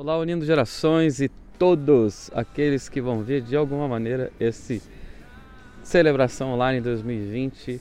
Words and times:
Olá, 0.00 0.16
unindo 0.16 0.44
gerações 0.44 1.20
e 1.20 1.28
todos 1.58 2.30
aqueles 2.32 2.88
que 2.88 3.00
vão 3.00 3.24
ver 3.24 3.42
de 3.42 3.56
alguma 3.56 3.88
maneira 3.88 4.30
esse 4.38 4.80
celebração 5.82 6.52
online 6.52 6.80
2020, 6.80 7.80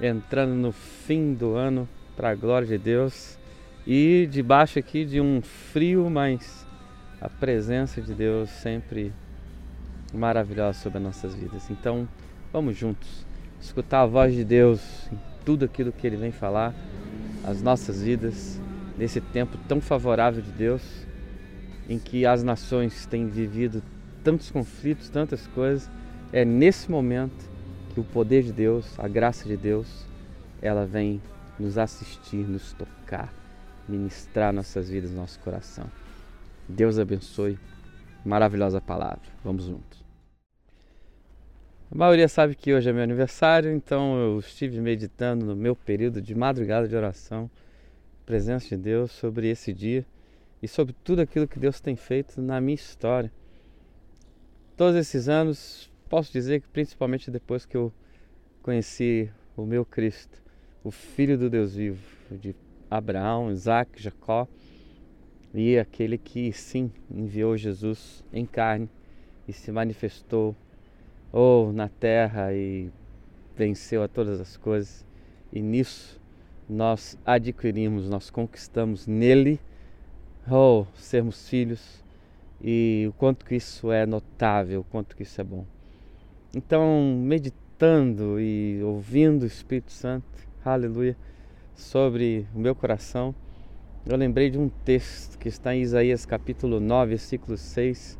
entrando 0.00 0.54
no 0.54 0.72
fim 0.72 1.34
do 1.34 1.54
ano 1.54 1.86
para 2.16 2.30
a 2.30 2.34
glória 2.34 2.66
de 2.66 2.78
Deus 2.78 3.38
e 3.86 4.26
debaixo 4.32 4.78
aqui 4.78 5.04
de 5.04 5.20
um 5.20 5.42
frio, 5.42 6.08
mas 6.08 6.66
a 7.20 7.28
presença 7.28 8.00
de 8.00 8.14
Deus 8.14 8.48
sempre 8.48 9.12
maravilhosa 10.14 10.78
sobre 10.78 10.96
as 10.96 11.04
nossas 11.04 11.34
vidas. 11.34 11.68
Então, 11.68 12.08
vamos 12.50 12.74
juntos 12.74 13.26
escutar 13.60 14.00
a 14.00 14.06
voz 14.06 14.32
de 14.32 14.46
Deus 14.46 14.80
em 15.12 15.18
tudo 15.44 15.66
aquilo 15.66 15.92
que 15.92 16.06
ele 16.06 16.16
vem 16.16 16.32
falar 16.32 16.74
as 17.44 17.60
nossas 17.60 18.02
vidas 18.02 18.58
nesse 18.96 19.20
tempo 19.20 19.58
tão 19.68 19.78
favorável 19.78 20.40
de 20.40 20.50
Deus 20.50 21.04
em 21.88 21.98
que 21.98 22.24
as 22.24 22.42
nações 22.42 23.06
têm 23.06 23.28
vivido 23.28 23.82
tantos 24.22 24.50
conflitos, 24.50 25.08
tantas 25.08 25.46
coisas, 25.48 25.90
é 26.32 26.44
nesse 26.44 26.90
momento 26.90 27.48
que 27.92 28.00
o 28.00 28.04
poder 28.04 28.42
de 28.42 28.52
Deus, 28.52 28.98
a 28.98 29.06
graça 29.06 29.46
de 29.46 29.56
Deus, 29.56 30.06
ela 30.60 30.86
vem 30.86 31.20
nos 31.58 31.78
assistir, 31.78 32.48
nos 32.48 32.72
tocar, 32.72 33.32
ministrar 33.88 34.52
nossas 34.52 34.88
vidas, 34.88 35.12
nosso 35.12 35.38
coração. 35.40 35.86
Deus 36.68 36.98
abençoe. 36.98 37.58
Maravilhosa 38.24 38.80
palavra. 38.80 39.20
Vamos 39.44 39.64
juntos. 39.64 40.02
A 41.92 41.94
maioria 41.94 42.26
sabe 42.26 42.54
que 42.54 42.72
hoje 42.72 42.88
é 42.88 42.92
meu 42.92 43.02
aniversário, 43.02 43.70
então 43.70 44.16
eu 44.18 44.38
estive 44.40 44.80
meditando 44.80 45.44
no 45.44 45.54
meu 45.54 45.76
período 45.76 46.22
de 46.22 46.34
madrugada 46.34 46.88
de 46.88 46.96
oração, 46.96 47.48
presença 48.24 48.70
de 48.70 48.78
Deus 48.78 49.12
sobre 49.12 49.48
esse 49.48 49.72
dia 49.72 50.04
e 50.64 50.68
sobre 50.68 50.94
tudo 51.04 51.20
aquilo 51.20 51.46
que 51.46 51.58
Deus 51.58 51.78
tem 51.78 51.94
feito 51.94 52.40
na 52.40 52.58
minha 52.58 52.74
história. 52.74 53.30
Todos 54.74 54.96
esses 54.96 55.28
anos, 55.28 55.92
posso 56.08 56.32
dizer 56.32 56.62
que 56.62 56.68
principalmente 56.68 57.30
depois 57.30 57.66
que 57.66 57.76
eu 57.76 57.92
conheci 58.62 59.30
o 59.54 59.66
meu 59.66 59.84
Cristo, 59.84 60.42
o 60.82 60.90
Filho 60.90 61.36
do 61.36 61.50
Deus 61.50 61.74
vivo, 61.74 62.02
de 62.30 62.56
Abraão, 62.90 63.52
Isaac, 63.52 64.02
Jacó, 64.02 64.48
e 65.52 65.78
aquele 65.78 66.16
que 66.16 66.50
sim 66.50 66.90
enviou 67.10 67.58
Jesus 67.58 68.24
em 68.32 68.46
carne 68.46 68.88
e 69.46 69.52
se 69.52 69.70
manifestou 69.70 70.56
ou 71.30 71.68
oh, 71.68 71.72
na 71.74 71.90
terra 71.90 72.54
e 72.54 72.90
venceu 73.54 74.02
a 74.02 74.08
todas 74.08 74.40
as 74.40 74.56
coisas. 74.56 75.04
E 75.52 75.60
nisso 75.60 76.18
nós 76.66 77.18
adquirimos, 77.22 78.08
nós 78.08 78.30
conquistamos 78.30 79.06
nele 79.06 79.60
oh, 80.50 80.86
sermos 80.96 81.48
filhos 81.48 82.02
e 82.62 83.06
o 83.08 83.12
quanto 83.12 83.44
que 83.44 83.54
isso 83.54 83.90
é 83.92 84.06
notável, 84.06 84.80
o 84.80 84.84
quanto 84.84 85.16
que 85.16 85.22
isso 85.22 85.40
é 85.40 85.44
bom. 85.44 85.64
Então, 86.54 87.18
meditando 87.20 88.40
e 88.40 88.82
ouvindo 88.82 89.42
o 89.42 89.46
Espírito 89.46 89.92
Santo, 89.92 90.26
aleluia, 90.64 91.16
sobre 91.74 92.46
o 92.54 92.58
meu 92.58 92.74
coração, 92.74 93.34
eu 94.06 94.16
lembrei 94.16 94.50
de 94.50 94.58
um 94.58 94.68
texto 94.68 95.38
que 95.38 95.48
está 95.48 95.74
em 95.74 95.80
Isaías 95.80 96.26
capítulo 96.26 96.78
9, 96.78 97.10
versículo 97.10 97.56
6, 97.56 98.18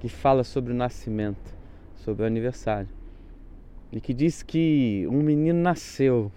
que 0.00 0.08
fala 0.08 0.42
sobre 0.42 0.72
o 0.72 0.76
nascimento, 0.76 1.54
sobre 1.96 2.22
o 2.22 2.26
aniversário. 2.26 2.88
E 3.92 4.00
que 4.00 4.12
diz 4.12 4.42
que 4.42 5.06
um 5.10 5.22
menino 5.22 5.60
nasceu. 5.60 6.32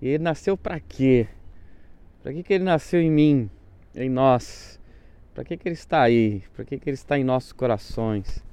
E 0.00 0.08
ele 0.08 0.22
nasceu 0.22 0.56
para 0.56 0.80
quê? 0.80 1.28
Para 2.22 2.32
que, 2.32 2.42
que 2.42 2.52
ele 2.54 2.64
nasceu 2.64 3.00
em 3.00 3.10
mim? 3.10 3.50
Em 3.94 4.08
nós. 4.08 4.80
Para 5.34 5.44
que, 5.44 5.56
que 5.56 5.68
Ele 5.68 5.74
está 5.74 6.02
aí? 6.02 6.42
Para 6.54 6.64
que, 6.64 6.78
que 6.78 6.90
Ele 6.90 6.94
está 6.94 7.18
em 7.18 7.24
nossos 7.24 7.52
corações? 7.52 8.44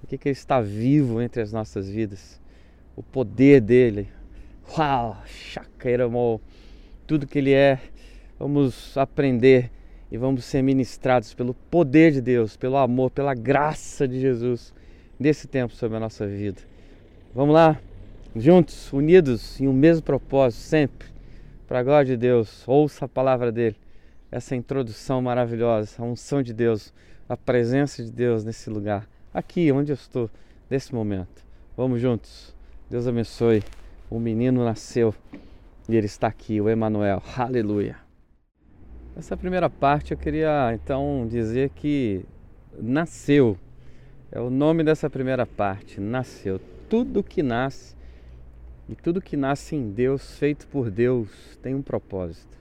Para 0.00 0.08
que, 0.08 0.18
que 0.18 0.28
Ele 0.28 0.36
está 0.36 0.60
vivo 0.60 1.20
entre 1.22 1.42
as 1.42 1.52
nossas 1.52 1.88
vidas? 1.88 2.40
O 2.94 3.02
poder 3.02 3.60
dele. 3.60 4.08
Uau! 4.76 5.16
Chacairamo! 5.26 6.40
Tudo 7.06 7.26
que 7.26 7.38
Ele 7.38 7.52
é, 7.52 7.80
vamos 8.38 8.96
aprender 8.98 9.70
e 10.10 10.18
vamos 10.18 10.44
ser 10.44 10.62
ministrados 10.62 11.32
pelo 11.32 11.54
poder 11.54 12.12
de 12.12 12.20
Deus, 12.20 12.56
pelo 12.56 12.76
amor, 12.76 13.10
pela 13.10 13.34
graça 13.34 14.06
de 14.06 14.20
Jesus 14.20 14.74
nesse 15.18 15.46
tempo 15.46 15.74
sobre 15.74 15.96
a 15.96 16.00
nossa 16.00 16.26
vida. 16.26 16.60
Vamos 17.34 17.54
lá, 17.54 17.80
juntos, 18.36 18.92
unidos 18.92 19.58
em 19.60 19.66
um 19.66 19.72
mesmo 19.72 20.02
propósito, 20.02 20.60
sempre, 20.60 21.08
para 21.66 21.78
a 21.78 21.82
glória 21.82 22.06
de 22.06 22.16
Deus. 22.16 22.66
Ouça 22.66 23.06
a 23.06 23.08
palavra 23.08 23.50
dele 23.50 23.76
essa 24.30 24.54
introdução 24.54 25.22
maravilhosa, 25.22 26.02
a 26.02 26.04
unção 26.04 26.42
de 26.42 26.52
Deus, 26.52 26.92
a 27.28 27.36
presença 27.36 28.02
de 28.04 28.10
Deus 28.10 28.44
nesse 28.44 28.68
lugar, 28.68 29.08
aqui 29.32 29.70
onde 29.72 29.92
eu 29.92 29.94
estou, 29.94 30.30
nesse 30.68 30.94
momento. 30.94 31.44
Vamos 31.76 32.00
juntos. 32.00 32.54
Deus 32.90 33.06
abençoe. 33.06 33.62
O 34.10 34.18
menino 34.18 34.64
nasceu 34.64 35.14
e 35.88 35.96
ele 35.96 36.06
está 36.06 36.26
aqui, 36.26 36.60
o 36.60 36.68
Emanuel. 36.68 37.22
Aleluia. 37.36 37.96
Essa 39.16 39.36
primeira 39.36 39.68
parte 39.68 40.12
eu 40.12 40.18
queria 40.18 40.72
então 40.74 41.26
dizer 41.28 41.70
que 41.70 42.24
nasceu. 42.78 43.56
É 44.30 44.40
o 44.40 44.50
nome 44.50 44.84
dessa 44.84 45.08
primeira 45.08 45.46
parte, 45.46 46.00
nasceu. 46.00 46.60
Tudo 46.88 47.22
que 47.22 47.42
nasce 47.42 47.96
e 48.88 48.94
tudo 48.94 49.20
que 49.20 49.36
nasce 49.36 49.74
em 49.76 49.90
Deus, 49.90 50.38
feito 50.38 50.66
por 50.68 50.90
Deus, 50.90 51.28
tem 51.62 51.74
um 51.74 51.82
propósito 51.82 52.58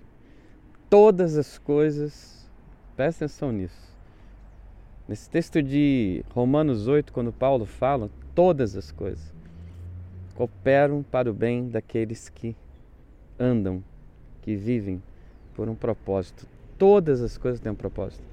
todas 0.90 1.38
as 1.38 1.58
coisas, 1.58 2.50
presta 2.96 3.26
atenção 3.26 3.52
nisso. 3.52 3.88
Nesse 5.08 5.30
texto 5.30 5.62
de 5.62 6.24
Romanos 6.30 6.88
8, 6.88 7.14
quando 7.14 7.32
Paulo 7.32 7.66
fala, 7.66 8.10
todas 8.36 8.76
as 8.76 8.92
coisas 8.92 9.34
cooperam 10.36 11.04
para 11.04 11.30
o 11.30 11.34
bem 11.34 11.70
daqueles 11.70 12.30
que 12.30 12.56
andam, 13.40 13.84
que 14.42 14.56
vivem 14.56 15.02
por 15.56 15.68
um 15.68 15.76
propósito. 15.76 16.46
Todas 16.78 17.22
as 17.22 17.38
coisas 17.38 17.60
têm 17.60 17.72
um 17.72 17.76
propósito. 17.76 18.24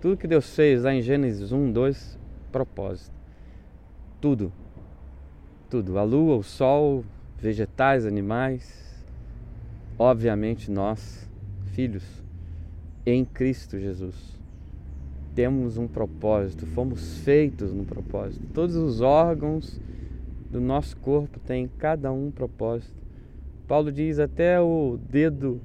Tudo 0.00 0.16
que 0.16 0.26
Deus 0.26 0.54
fez 0.54 0.82
lá 0.82 0.92
em 0.92 1.00
Gênesis 1.00 1.52
1, 1.52 1.72
2, 1.72 2.18
propósito. 2.52 3.14
Tudo. 4.20 4.52
Tudo. 5.70 5.98
A 5.98 6.02
lua, 6.02 6.36
o 6.36 6.42
sol, 6.42 7.04
vegetais, 7.38 8.04
animais, 8.04 9.02
obviamente 9.98 10.70
nós 10.70 11.23
filhos 11.74 12.04
em 13.04 13.24
Cristo 13.24 13.78
Jesus. 13.78 14.14
Temos 15.34 15.76
um 15.76 15.88
propósito, 15.88 16.64
fomos 16.66 17.18
feitos 17.18 17.72
no 17.72 17.84
propósito. 17.84 18.46
Todos 18.54 18.76
os 18.76 19.00
órgãos 19.00 19.80
do 20.50 20.60
nosso 20.60 20.96
corpo 20.96 21.40
têm 21.40 21.68
cada 21.78 22.12
um 22.12 22.30
propósito. 22.30 22.94
Paulo 23.66 23.90
diz 23.90 24.20
até 24.20 24.60
o 24.60 24.98
dedo 25.10 25.60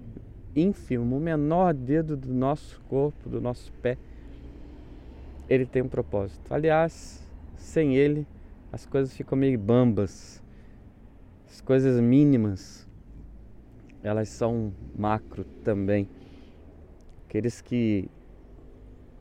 ínfimo, 0.55 1.17
o 1.17 1.19
menor 1.19 1.73
dedo 1.73 2.17
do 2.17 2.33
nosso 2.33 2.81
corpo, 2.89 3.29
do 3.29 3.39
nosso 3.39 3.71
pé, 3.73 3.97
ele 5.47 5.65
tem 5.65 5.83
um 5.83 5.87
propósito. 5.87 6.51
Aliás, 6.51 7.23
sem 7.55 7.95
ele, 7.95 8.25
as 8.71 8.85
coisas 8.85 9.15
ficam 9.15 9.37
meio 9.37 9.59
bambas. 9.59 10.41
As 11.47 11.61
coisas 11.61 11.99
mínimas 12.01 12.87
elas 14.03 14.29
são 14.29 14.73
macro 14.97 15.43
também. 15.63 16.07
Aqueles 17.27 17.61
que 17.61 18.09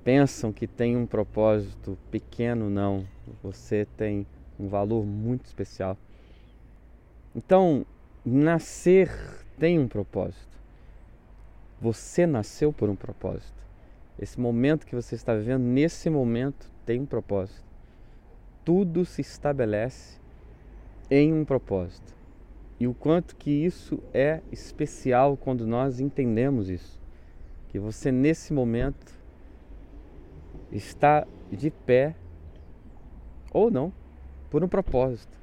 pensam 0.05 0.53
que 0.53 0.67
tem 0.67 0.97
um 0.97 1.07
propósito 1.07 1.99
pequeno, 2.11 2.71
não. 2.71 3.07
Você 3.43 3.87
tem 3.97 4.27
um 4.59 4.69
valor 4.69 5.05
muito 5.05 5.47
especial. 5.47 5.99
Então, 7.35 7.85
nascer 8.25 9.11
tem 9.59 9.79
um 9.79 9.89
propósito. 9.89 10.49
Você 11.81 12.27
nasceu 12.27 12.73
por 12.73 12.89
um 12.89 12.97
propósito. 12.97 13.59
Esse 14.19 14.41
momento 14.41 14.87
que 14.87 14.95
você 14.95 15.15
está 15.15 15.35
vivendo, 15.35 15.63
nesse 15.63 16.09
momento, 16.09 16.71
tem 16.87 17.01
um 17.01 17.07
propósito. 17.07 17.65
Tudo 18.65 19.05
se 19.05 19.21
estabelece 19.21 20.19
em 21.11 21.33
um 21.33 21.45
propósito 21.45 22.18
e 22.81 22.87
o 22.87 22.95
quanto 22.95 23.35
que 23.35 23.51
isso 23.51 24.01
é 24.15 24.41
especial 24.53 25.37
quando 25.37 25.67
nós 25.67 25.99
entendemos 25.99 26.71
isso. 26.71 26.99
Que 27.69 27.79
você 27.79 28.13
nesse 28.13 28.53
momento 28.53 29.19
está 30.71 31.27
de 31.51 31.71
pé 31.71 32.15
ou 33.53 33.71
não, 33.71 33.93
por 34.49 34.63
um 34.63 34.69
propósito. 34.69 35.37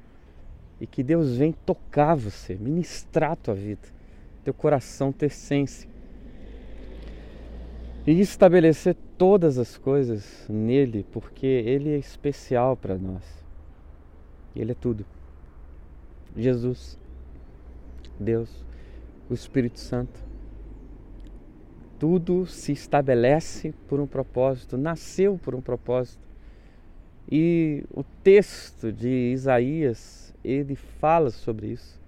E 0.80 0.86
que 0.86 1.02
Deus 1.02 1.36
vem 1.36 1.52
tocar 1.52 2.14
você, 2.14 2.54
ministrar 2.54 3.32
a 3.32 3.36
tua 3.36 3.54
vida, 3.54 3.88
teu 4.42 4.54
coração, 4.54 5.12
tua 5.12 5.26
essência. 5.26 5.88
E 8.06 8.20
estabelecer 8.20 8.96
todas 9.18 9.58
as 9.58 9.76
coisas 9.76 10.46
nele, 10.48 11.04
porque 11.10 11.46
ele 11.46 11.90
é 11.90 11.98
especial 11.98 12.76
para 12.76 12.96
nós. 12.96 13.22
Ele 14.54 14.72
é 14.72 14.74
tudo. 14.74 15.04
Jesus. 16.36 16.98
Deus, 18.18 18.64
o 19.28 19.34
Espírito 19.34 19.78
Santo. 19.78 20.24
Tudo 21.98 22.46
se 22.46 22.72
estabelece 22.72 23.72
por 23.88 24.00
um 24.00 24.06
propósito, 24.06 24.76
nasceu 24.76 25.38
por 25.38 25.54
um 25.54 25.60
propósito. 25.60 26.26
E 27.30 27.84
o 27.90 28.04
texto 28.22 28.92
de 28.92 29.32
Isaías, 29.32 30.34
ele 30.44 30.76
fala 30.76 31.30
sobre 31.30 31.68
isso. 31.68 32.00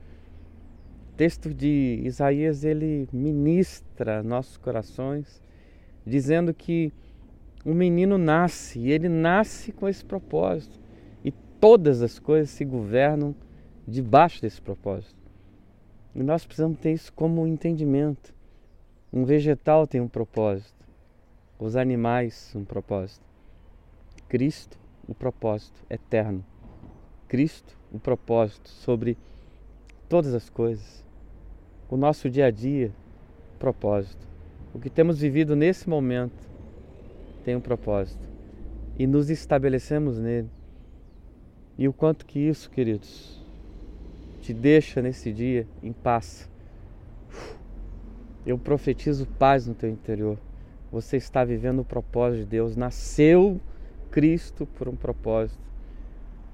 O 1.13 1.17
texto 1.17 1.53
de 1.53 2.01
Isaías, 2.05 2.65
ele 2.65 3.09
ministra 3.13 4.23
nossos 4.23 4.57
corações, 4.57 5.43
dizendo 6.07 6.55
que 6.55 6.93
um 7.67 7.75
menino 7.75 8.17
nasce, 8.17 8.79
e 8.79 8.93
ele 8.93 9.09
nasce 9.09 9.73
com 9.73 9.89
esse 9.89 10.05
propósito. 10.05 10.79
E 11.25 11.33
todas 11.61 12.03
as 12.03 12.19
coisas 12.19 12.51
se 12.51 12.65
governam 12.65 13.35
debaixo 13.87 14.41
desse 14.41 14.61
propósito. 14.61 15.18
E 16.19 16.23
nós 16.25 16.45
precisamos 16.45 16.81
ter 16.81 16.95
isso 16.95 17.13
como 17.13 17.43
um 17.43 17.47
entendimento. 17.47 18.35
Um 19.13 19.25
vegetal 19.25 19.87
tem 19.87 20.01
um 20.01 20.09
propósito, 20.09 20.85
os 21.61 21.77
animais 21.77 22.53
um 22.57 22.65
propósito. 22.65 23.25
Cristo, 24.29 24.77
o 25.07 25.15
propósito 25.15 25.81
eterno. 25.89 26.45
Cristo, 27.29 27.79
o 27.93 28.01
propósito 28.01 28.69
sobre 28.69 29.17
todas 30.09 30.35
as 30.35 30.51
coisas. 30.51 31.05
O 31.89 31.97
nosso 31.97 32.29
dia 32.29 32.47
a 32.47 32.51
dia, 32.51 32.93
propósito. 33.57 34.27
O 34.75 34.81
que 34.81 34.91
temos 34.91 35.21
vivido 35.21 35.55
nesse 35.55 35.89
momento 35.89 36.49
tem 37.45 37.55
um 37.55 37.61
propósito. 37.61 38.29
E 38.99 39.07
nos 39.07 39.31
estabelecemos 39.31 40.19
nele. 40.19 40.51
E 41.79 41.87
o 41.87 41.93
quanto 41.93 42.27
que 42.27 42.41
isso, 42.41 42.69
queridos, 42.69 43.41
te 44.41 44.55
deixa 44.55 45.03
nesse 45.03 45.33
dia 45.33 45.67
em 45.83 45.93
paz. 45.93 46.49
Eu 48.47 48.59
profetizo 48.59 49.27
paz 49.39 49.67
no 49.67 49.75
teu 49.75 49.91
interior. 49.91 50.39
Você 50.91 51.17
está 51.17 51.45
vivendo 51.45 51.81
o 51.81 51.85
propósito 51.85 52.41
de 52.41 52.47
Deus. 52.47 52.77
Nasceu 52.77 53.61
Cristo 54.11 54.67
por 54.67 54.89
um 54.89 54.97
propósito. 54.97 55.59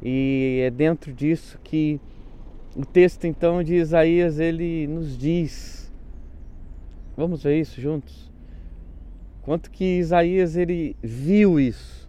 E 0.02 0.60
é 0.64 0.70
dentro 0.70 1.12
disso 1.12 1.58
que 1.62 2.00
o 2.76 2.84
texto 2.84 3.26
então 3.26 3.62
de 3.62 3.74
Isaías 3.74 4.40
ele 4.40 4.86
nos 4.88 5.16
diz. 5.16 5.92
Vamos 7.16 7.44
ver 7.44 7.60
isso 7.60 7.80
juntos? 7.80 8.32
Quanto 9.42 9.70
que 9.70 9.98
Isaías 9.98 10.56
ele 10.56 10.96
viu 11.00 11.60
isso. 11.60 12.08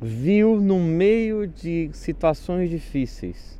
Viu 0.00 0.60
no 0.60 0.80
meio 0.80 1.46
de 1.46 1.88
situações 1.92 2.68
difíceis 2.68 3.56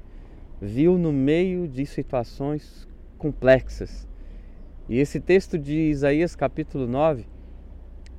viu 0.61 0.97
no 0.97 1.13
meio 1.13 1.69
de 1.69 1.85
situações 1.85 2.89
complexas. 3.19 4.07
E 4.89 4.99
esse 4.99 5.21
texto 5.21 5.59
de 5.59 5.75
Isaías 5.91 6.35
capítulo 6.35 6.87
9, 6.87 7.27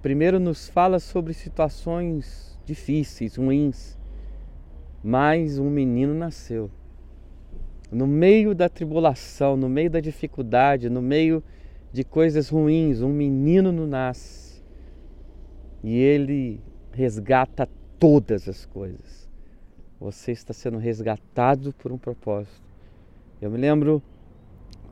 primeiro 0.01 0.39
nos 0.39 0.69
fala 0.69 0.99
sobre 0.99 1.33
situações 1.33 2.59
difíceis, 2.65 3.35
ruins, 3.37 3.97
mas 5.03 5.57
um 5.57 5.69
menino 5.69 6.13
nasceu. 6.13 6.69
No 7.91 8.05
meio 8.05 8.53
da 8.53 8.67
tribulação, 8.67 9.55
no 9.55 9.69
meio 9.69 9.89
da 9.89 10.01
dificuldade, 10.01 10.89
no 10.89 11.01
meio 11.01 11.41
de 11.91 12.03
coisas 12.03 12.49
ruins, 12.49 13.01
um 13.01 13.13
menino 13.13 13.71
nos 13.71 13.87
nasce. 13.87 14.61
E 15.81 15.97
ele 15.97 16.59
resgata 16.91 17.69
todas 17.97 18.49
as 18.49 18.65
coisas. 18.65 19.26
Você 19.99 20.31
está 20.31 20.53
sendo 20.53 20.77
resgatado 20.77 21.73
por 21.73 21.91
um 21.91 21.97
propósito. 21.97 22.61
Eu 23.41 23.49
me 23.49 23.57
lembro 23.57 24.01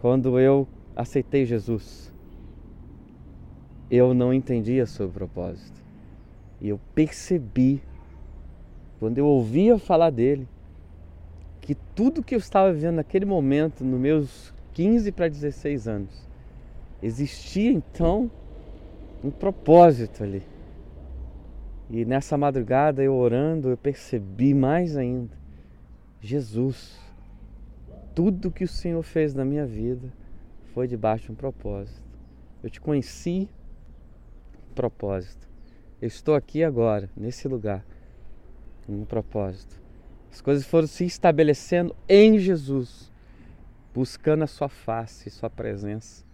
quando 0.02 0.40
eu 0.40 0.68
aceitei 0.96 1.46
Jesus. 1.46 2.12
Eu 3.90 4.14
não 4.14 4.34
entendia 4.34 4.86
sobre 4.86 5.12
o 5.12 5.28
propósito. 5.28 5.80
E 6.60 6.70
eu 6.70 6.80
percebi, 6.96 7.82
quando 9.00 9.20
eu 9.20 9.28
ouvia 9.28 9.78
falar 9.78 10.10
dele, 10.10 10.48
que 11.62 11.76
tudo 11.96 12.24
que 12.24 12.34
eu 12.34 12.40
estava 12.40 12.74
vivendo 12.74 12.96
naquele 12.96 13.26
momento, 13.26 13.84
nos 13.84 14.00
meus 14.00 14.54
15 14.74 15.12
para 15.12 15.28
16 15.28 15.88
anos, 15.88 16.28
existia 17.02 17.72
então 17.72 18.30
um 19.24 19.30
propósito 19.30 20.24
ali. 20.24 20.44
E 21.90 22.04
nessa 22.04 22.38
madrugada 22.38 23.04
eu 23.04 23.16
orando, 23.16 23.70
eu 23.70 23.78
percebi 23.78 24.54
mais 24.54 24.98
ainda 24.98 25.38
Jesus. 26.20 27.00
Tudo 28.14 28.52
que 28.52 28.64
o 28.64 28.68
Senhor 28.68 29.04
fez 29.04 29.34
na 29.34 29.46
minha 29.46 29.66
vida 29.66 30.12
foi 30.74 30.88
debaixo 30.88 31.26
de 31.26 31.32
um 31.34 31.36
propósito. 31.36 32.02
Eu 32.64 32.70
te 32.70 32.82
conheci 32.82 33.50
propósito. 34.74 35.48
Eu 36.02 36.08
estou 36.08 36.36
aqui 36.36 36.64
agora, 36.64 37.10
nesse 37.16 37.48
lugar, 37.48 37.86
um 38.88 39.06
propósito. 39.06 39.82
As 40.32 40.42
coisas 40.42 40.66
foram 40.66 40.88
se 40.88 41.06
estabelecendo 41.06 41.96
em 42.10 42.38
Jesus, 42.38 43.12
buscando 43.94 44.44
a 44.44 44.48
sua 44.48 44.68
face, 44.68 45.30
sua 45.30 45.50
presença. 45.50 46.26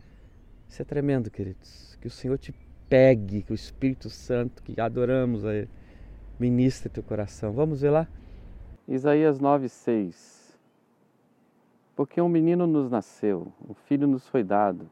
Isso 0.67 0.81
é 0.81 0.85
tremendo, 0.85 1.29
queridos. 1.29 1.97
Que 2.01 2.07
o 2.07 2.11
Senhor 2.11 2.37
te 2.37 2.53
pegue, 2.91 3.41
que 3.41 3.53
o 3.53 3.55
Espírito 3.55 4.09
Santo, 4.09 4.61
que 4.61 4.81
adoramos 4.81 5.45
a 5.45 5.55
Ele, 5.55 5.69
ministre 6.37 6.89
teu 6.89 7.01
coração. 7.01 7.53
Vamos 7.53 7.79
ver 7.79 7.89
lá? 7.89 8.05
Isaías 8.85 9.39
9,6 9.39 10.57
Porque 11.95 12.21
um 12.21 12.27
menino 12.27 12.67
nos 12.67 12.91
nasceu, 12.91 13.47
um 13.65 13.73
filho 13.73 14.05
nos 14.09 14.27
foi 14.27 14.43
dado, 14.43 14.91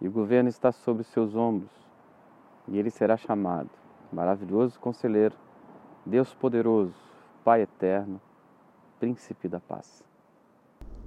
e 0.00 0.08
o 0.08 0.10
governo 0.10 0.48
está 0.48 0.72
sobre 0.72 1.04
seus 1.04 1.36
ombros, 1.36 1.70
e 2.66 2.76
ele 2.76 2.90
será 2.90 3.16
chamado 3.16 3.70
Maravilhoso 4.12 4.80
Conselheiro, 4.80 5.36
Deus 6.04 6.34
Poderoso, 6.34 6.96
Pai 7.44 7.62
Eterno, 7.62 8.20
Príncipe 8.98 9.46
da 9.46 9.60
Paz. 9.60 10.02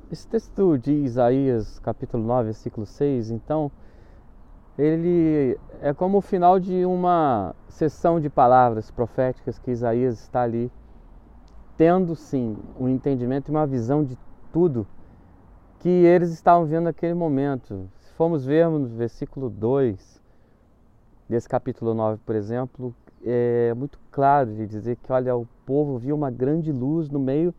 Esse 0.09 0.25
texto 0.27 0.77
de 0.77 0.93
Isaías, 0.93 1.77
capítulo 1.79 2.23
9, 2.23 2.45
versículo 2.45 2.85
6, 2.85 3.31
então, 3.31 3.69
ele 4.81 5.59
é 5.79 5.93
como 5.93 6.17
o 6.17 6.21
final 6.21 6.59
de 6.59 6.83
uma 6.85 7.55
sessão 7.69 8.19
de 8.19 8.29
palavras 8.29 8.89
proféticas 8.89 9.59
que 9.59 9.69
Isaías 9.69 10.19
está 10.19 10.41
ali 10.41 10.71
tendo 11.77 12.15
sim 12.15 12.57
um 12.79 12.89
entendimento 12.89 13.49
e 13.49 13.51
uma 13.51 13.67
visão 13.67 14.03
de 14.03 14.17
tudo 14.51 14.87
que 15.79 15.87
eles 15.87 16.31
estavam 16.31 16.65
vendo 16.65 16.85
naquele 16.85 17.13
momento. 17.13 17.87
Se 17.99 18.11
formos 18.13 18.43
ver 18.43 18.67
no 18.69 18.87
versículo 18.87 19.51
2 19.51 20.19
desse 21.29 21.47
capítulo 21.47 21.93
9, 21.93 22.19
por 22.25 22.35
exemplo, 22.35 22.95
é 23.23 23.73
muito 23.75 23.99
claro 24.11 24.51
de 24.51 24.65
dizer 24.65 24.95
que, 24.95 25.11
olha, 25.11 25.35
o 25.35 25.47
povo 25.63 25.99
viu 25.99 26.15
uma 26.15 26.31
grande 26.31 26.71
luz 26.71 27.07
no 27.07 27.19
meio 27.19 27.53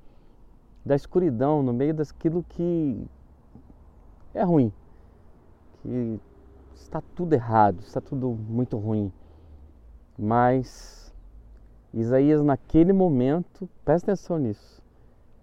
da 0.84 0.96
escuridão, 0.96 1.62
no 1.62 1.72
meio 1.72 1.94
daquilo 1.94 2.44
que 2.48 3.00
é 4.34 4.42
ruim, 4.42 4.72
que 5.82 6.20
está 6.82 7.00
tudo 7.14 7.32
errado, 7.32 7.80
está 7.80 8.00
tudo 8.00 8.30
muito 8.30 8.76
ruim. 8.76 9.12
Mas 10.18 11.12
Isaías, 11.92 12.42
naquele 12.42 12.92
momento, 12.92 13.68
presta 13.84 14.12
atenção 14.12 14.38
nisso, 14.38 14.82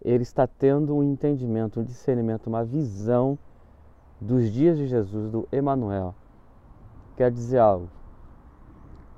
ele 0.02 0.24
está 0.24 0.48
tendo 0.48 0.96
um 0.96 1.04
entendimento, 1.04 1.80
um 1.80 1.84
discernimento, 1.84 2.48
uma 2.48 2.64
visão 2.64 3.38
dos 4.20 4.52
dias 4.52 4.78
de 4.78 4.88
Jesus, 4.88 5.32
do 5.32 5.48
Emanuel. 5.52 6.16
Quer 7.16 7.32
dizer 7.32 7.60
algo. 7.60 7.90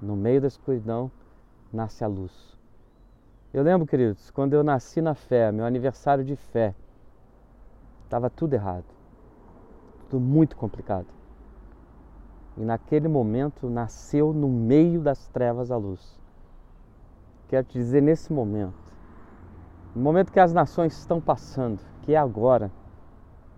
No 0.02 0.16
meio 0.16 0.42
da 0.42 0.48
escuridão 0.48 1.12
nasce 1.72 2.04
a 2.04 2.08
luz. 2.08 2.58
Eu 3.54 3.64
lembro, 3.64 3.86
queridos, 3.86 4.32
quando 4.32 4.54
eu 4.54 4.64
nasci 4.64 5.02
na 5.02 5.14
fé, 5.14 5.52
meu 5.52 5.66
aniversário 5.66 6.24
de 6.24 6.36
fé, 6.36 6.74
estava 8.04 8.30
tudo 8.30 8.54
errado. 8.54 8.86
Tudo 10.10 10.20
muito 10.20 10.56
complicado. 10.56 11.21
E 12.62 12.64
naquele 12.64 13.08
momento 13.08 13.68
nasceu 13.72 14.32
no 14.32 14.48
meio 14.48 15.02
das 15.02 15.28
trevas 15.30 15.72
a 15.72 15.78
luz. 15.78 16.16
Quero 17.48 17.66
te 17.66 17.74
dizer 17.74 18.04
nesse 18.04 18.32
momento, 18.32 18.94
no 19.96 20.02
momento 20.04 20.32
que 20.32 20.40
as 20.40 20.54
nações 20.54 20.94
estão 20.94 21.20
passando, 21.20 21.80
que 22.04 22.14
é 22.14 22.18
agora, 22.18 22.72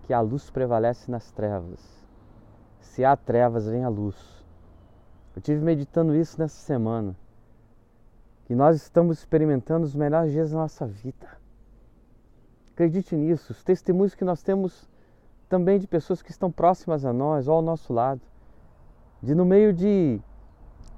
que 0.04 0.14
a 0.14 0.22
luz 0.22 0.48
prevalece 0.48 1.10
nas 1.10 1.30
trevas. 1.30 2.02
Se 2.80 3.04
há 3.04 3.14
trevas, 3.14 3.68
vem 3.68 3.84
a 3.84 3.90
luz. 3.90 4.16
Eu 5.36 5.42
tive 5.42 5.62
meditando 5.62 6.16
isso 6.16 6.40
nessa 6.40 6.56
semana. 6.56 7.14
Que 8.46 8.54
nós 8.54 8.74
estamos 8.76 9.18
experimentando 9.18 9.84
os 9.84 9.94
melhores 9.94 10.32
dias 10.32 10.50
da 10.50 10.56
nossa 10.56 10.86
vida. 10.86 11.28
Acredite 12.72 13.14
nisso. 13.14 13.52
Os 13.52 13.62
testemunhos 13.62 14.14
que 14.14 14.24
nós 14.24 14.42
temos 14.42 14.88
também 15.46 15.78
de 15.78 15.86
pessoas 15.86 16.22
que 16.22 16.30
estão 16.30 16.50
próximas 16.50 17.04
a 17.04 17.12
nós 17.12 17.48
ou 17.48 17.56
ao 17.56 17.62
nosso 17.62 17.92
lado 17.92 18.22
de 19.24 19.34
no 19.34 19.46
meio 19.46 19.72
de 19.72 20.20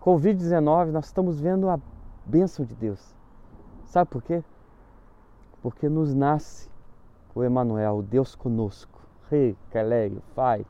Covid-19 0.00 0.90
nós 0.90 1.06
estamos 1.06 1.40
vendo 1.40 1.70
a 1.70 1.78
bênção 2.24 2.64
de 2.64 2.74
Deus. 2.74 3.14
Sabe 3.84 4.10
por 4.10 4.20
quê? 4.20 4.42
Porque 5.62 5.88
nos 5.88 6.12
nasce 6.12 6.68
o 7.32 7.44
Emanuel, 7.44 7.98
o 7.98 8.02
Deus 8.02 8.34
conosco. 8.34 9.00
Rei, 9.30 9.56
Keleio, 9.70 10.20
Pai, 10.34 10.66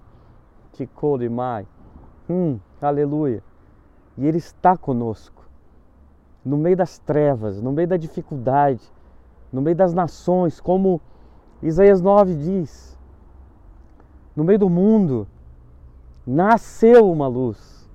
Ticole, 0.73 1.31
Mai, 1.31 1.67
Hum, 2.29 2.59
aleluia. 2.81 3.43
E 4.19 4.27
Ele 4.27 4.39
está 4.39 4.77
conosco. 4.77 5.43
No 6.45 6.59
meio 6.59 6.77
das 6.77 6.99
trevas, 6.99 7.63
no 7.63 7.73
meio 7.73 7.89
da 7.89 7.97
dificuldade, 7.97 8.83
no 9.51 9.63
meio 9.63 9.77
das 9.77 9.95
nações, 9.95 10.61
como 10.61 11.01
Isaías 11.63 12.03
9 12.03 12.35
diz. 12.35 12.99
No 14.35 14.45
meio 14.45 14.59
do 14.59 14.69
mundo, 14.69 15.27
nasceu 16.27 17.11
uma 17.11 17.29
luz. 17.29 17.89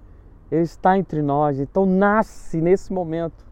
Ele 0.51 0.63
está 0.63 0.97
entre 0.97 1.21
nós. 1.21 1.59
Então 1.59 1.85
nasce 1.85 2.61
nesse 2.61 2.93
momento, 2.93 3.45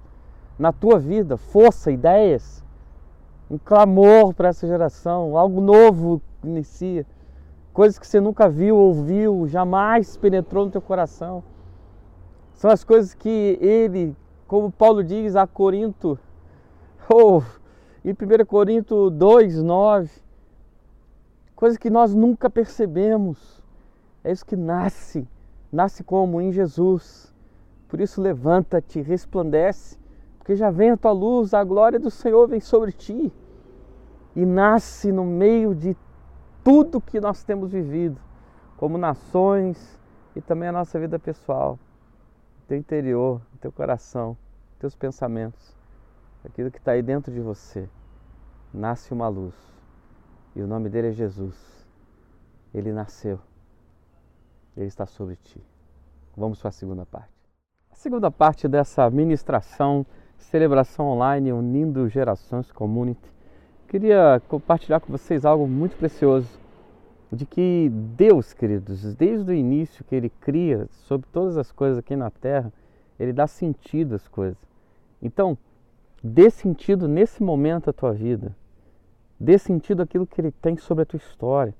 na 0.58 0.72
tua 0.72 0.98
vida, 1.00 1.38
força, 1.38 1.92
ideias, 1.92 2.64
um 3.50 3.58
clamor 3.58 4.34
para 4.34 4.50
essa 4.50 4.68
geração, 4.68 5.38
algo 5.38 5.60
novo 5.60 6.22
inicia, 6.44 7.06
coisas 7.74 7.98
que 7.98 8.06
você 8.06 8.20
nunca 8.20 8.48
viu, 8.48 8.76
ouviu, 8.76 9.48
jamais 9.48 10.16
penetrou 10.18 10.66
no 10.66 10.72
teu 10.72 10.82
coração. 10.82 11.44
São 12.54 12.70
as 12.70 12.84
coisas 12.84 13.14
que 13.14 13.58
ele, 13.62 14.16
como 14.48 14.72
Paulo 14.72 15.04
diz 15.04 15.36
a 15.36 15.48
Corinto, 15.48 16.20
ou 17.10 17.44
em 18.04 18.12
1 18.12 18.46
Corinto 18.46 19.10
2, 19.10 19.64
9, 19.64 20.12
coisas 21.56 21.78
que 21.78 21.90
nós 21.90 22.14
nunca 22.14 22.50
percebemos. 22.50 23.59
É 24.24 24.32
isso 24.32 24.46
que 24.46 24.56
nasce, 24.56 25.28
nasce 25.72 26.04
como? 26.04 26.42
Em 26.42 26.52
Jesus. 26.52 27.34
Por 27.88 28.00
isso 28.00 28.22
levanta-te, 28.22 29.02
resplandece, 29.02 29.98
porque 30.38 30.56
já 30.56 30.70
vem 30.70 30.92
a 30.92 30.98
tua 30.98 31.12
luz, 31.12 31.54
a 31.54 31.64
glória 31.64 32.00
do 32.00 32.12
Senhor 32.12 32.48
vem 32.48 32.60
sobre 32.60 32.92
ti 32.92 33.34
e 34.36 34.46
nasce 34.46 35.12
no 35.12 35.26
meio 35.26 35.74
de 35.74 35.98
tudo 36.64 37.02
que 37.02 37.20
nós 37.20 37.44
temos 37.44 37.72
vivido, 37.72 38.20
como 38.78 38.98
nações 38.98 40.00
e 40.36 40.42
também 40.42 40.70
a 40.70 40.74
nossa 40.74 41.00
vida 41.00 41.18
pessoal 41.18 41.80
teu 42.70 42.78
interior, 42.78 43.42
teu 43.60 43.72
coração, 43.72 44.38
teus 44.78 44.96
pensamentos, 44.96 45.76
aquilo 46.46 46.70
que 46.70 46.78
está 46.78 46.92
aí 46.92 47.02
dentro 47.02 47.34
de 47.34 47.40
você, 47.40 47.90
nasce 48.72 49.12
uma 49.12 49.28
luz. 49.28 49.56
E 50.56 50.62
o 50.62 50.68
nome 50.68 50.88
dele 50.88 51.08
é 51.08 51.12
Jesus. 51.12 51.88
Ele 52.72 52.92
nasceu. 52.92 53.40
Ele 54.80 54.88
está 54.88 55.06
sobre 55.06 55.36
ti. 55.36 55.62
Vamos 56.38 56.60
para 56.60 56.70
a 56.70 56.72
segunda 56.72 57.06
parte. 57.06 57.34
A 57.92 57.96
segunda 57.96 58.32
parte 58.32 58.66
dessa 58.66 59.10
ministração, 59.10 60.06
celebração 60.38 61.08
online 61.08 61.52
unindo 61.52 62.08
gerações 62.08 62.72
community. 62.72 63.30
Queria 63.90 64.42
compartilhar 64.48 65.02
com 65.02 65.12
vocês 65.12 65.44
algo 65.44 65.68
muito 65.68 65.98
precioso 65.98 66.48
de 67.30 67.46
que 67.46 67.90
Deus, 68.16 68.54
queridos, 68.54 69.14
desde 69.16 69.52
o 69.52 69.54
início 69.54 70.06
que 70.06 70.16
Ele 70.16 70.30
cria 70.30 70.88
sobre 70.92 71.28
todas 71.30 71.58
as 71.58 71.72
coisas 71.74 71.98
aqui 72.00 72.16
na 72.16 72.32
Terra, 72.32 72.72
Ele 73.20 73.34
dá 73.34 73.48
sentido 73.48 74.16
às 74.16 74.28
coisas. 74.30 74.58
Então, 75.22 75.58
dê 76.24 76.50
sentido 76.50 77.06
nesse 77.06 77.44
momento 77.44 77.90
à 77.90 77.94
tua 77.94 78.14
vida. 78.14 78.56
Dê 79.38 79.58
sentido 79.58 80.04
àquilo 80.04 80.26
que 80.26 80.40
Ele 80.40 80.52
tem 80.52 80.78
sobre 80.78 81.04
a 81.04 81.06
tua 81.06 81.18
história. 81.18 81.76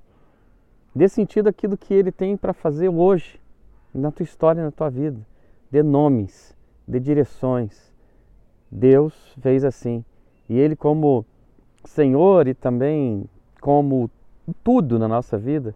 Dê 0.94 1.08
sentido 1.08 1.48
àquilo 1.48 1.76
que 1.76 1.94
Ele 1.94 2.10
tem 2.10 2.36
para 2.36 2.52
fazer 2.52 2.88
hoje, 2.88 3.40
na 3.94 4.10
tua 4.10 4.24
história 4.24 4.62
na 4.62 4.70
tua 4.70 4.90
vida. 4.90 5.20
Dê 5.70 5.82
nomes, 5.82 6.56
dê 6.86 6.98
direções. 6.98 7.92
Deus 8.70 9.14
fez 9.40 9.64
assim. 9.64 10.04
E 10.48 10.58
Ele, 10.58 10.74
como 10.74 11.24
Senhor 11.84 12.48
e 12.48 12.54
também 12.54 13.24
como 13.60 14.10
tudo 14.64 14.98
na 14.98 15.06
nossa 15.06 15.38
vida, 15.38 15.74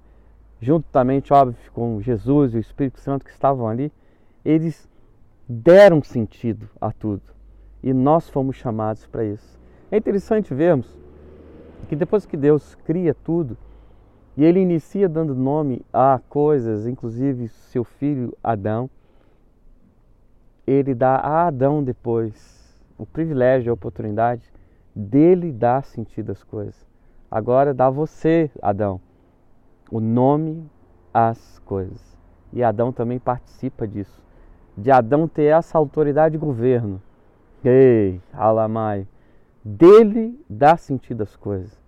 juntamente, 0.61 1.33
óbvio, 1.33 1.57
com 1.73 2.01
Jesus 2.01 2.55
e 2.55 2.57
o 2.57 2.61
Espírito 2.61 2.99
Santo 2.99 3.25
que 3.25 3.31
estavam 3.31 3.69
ali, 3.69 3.93
eles 4.45 4.89
deram 5.49 6.03
sentido 6.03 6.69
a 6.81 6.91
tudo. 6.91 7.23
E 7.83 7.93
nós 7.93 8.29
fomos 8.29 8.57
chamados 8.57 9.07
para 9.07 9.25
isso. 9.25 9.59
É 9.91 9.97
interessante 9.97 10.55
vermos 10.55 10.89
que 11.89 11.95
depois 11.95 12.25
que 12.25 12.37
Deus 12.37 12.75
cria 12.85 13.15
tudo, 13.15 13.57
e 14.37 14.45
ele 14.45 14.61
inicia 14.61 15.09
dando 15.09 15.35
nome 15.35 15.85
a 15.93 16.21
coisas, 16.29 16.87
inclusive 16.87 17.49
seu 17.49 17.85
filho 17.85 18.37
Adão, 18.43 18.91
ele 20.67 20.95
dá 20.95 21.17
a 21.17 21.47
Adão 21.47 21.83
depois 21.83 22.55
o 22.97 23.05
privilégio, 23.05 23.71
a 23.71 23.75
oportunidade 23.75 24.53
dele 24.95 25.53
dar 25.53 25.85
sentido 25.85 26.33
às 26.33 26.43
coisas. 26.43 26.87
Agora 27.31 27.75
dá 27.75 27.91
você, 27.91 28.51
Adão, 28.63 29.01
o 29.91 30.01
nome 30.01 30.65
às 31.13 31.59
coisas. 31.61 32.17
E 32.53 32.63
Adão 32.63 32.93
também 32.93 33.19
participa 33.19 33.87
disso. 33.87 34.23
De 34.77 34.91
Adão 34.91 35.27
ter 35.27 35.45
essa 35.45 35.77
autoridade 35.77 36.33
de 36.33 36.39
governo. 36.39 37.03
Ei, 37.65 38.21
Alamai. 38.33 39.07
Dele 39.65 40.39
dá 40.49 40.77
sentido 40.77 41.23
às 41.23 41.35
coisas. 41.35 41.84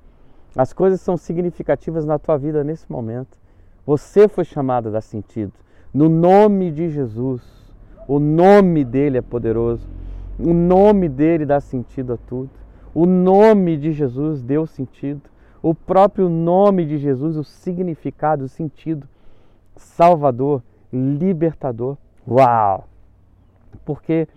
As 0.57 0.73
coisas 0.73 1.01
são 1.01 1.17
significativas 1.17 2.05
na 2.05 2.19
tua 2.19 2.39
vida 2.39 2.65
nesse 2.65 2.91
momento. 2.91 3.39
Você 3.85 4.27
foi 4.27 4.45
chamado 4.45 4.89
a 4.89 4.93
dar 4.93 5.01
sentido. 5.03 5.53
No 5.93 6.09
nome 6.09 6.71
de 6.71 6.89
Jesus. 6.89 7.43
O 8.09 8.19
nome 8.19 8.85
dele 8.85 9.19
é 9.19 9.23
poderoso. 9.23 9.87
O 10.39 10.55
nome 10.55 11.09
dele 11.09 11.45
dá 11.45 11.61
sentido 11.61 12.15
a 12.15 12.17
tudo. 12.17 12.51
O 12.95 13.05
nome 13.05 13.77
de 13.77 13.93
Jesus 13.93 14.43
deu 14.43 14.67
sentido 14.67 15.23
o 15.69 15.75
próprio 15.75 16.29
nome 16.29 16.87
de 16.87 16.97
Jesus, 16.97 17.37
o 17.37 17.43
significado, 17.43 18.45
o 18.45 18.49
sentido, 18.49 19.09
Salvador, 19.75 20.63
libertador. 20.93 21.97
Uau! 22.25 22.89
Porque 23.85 24.29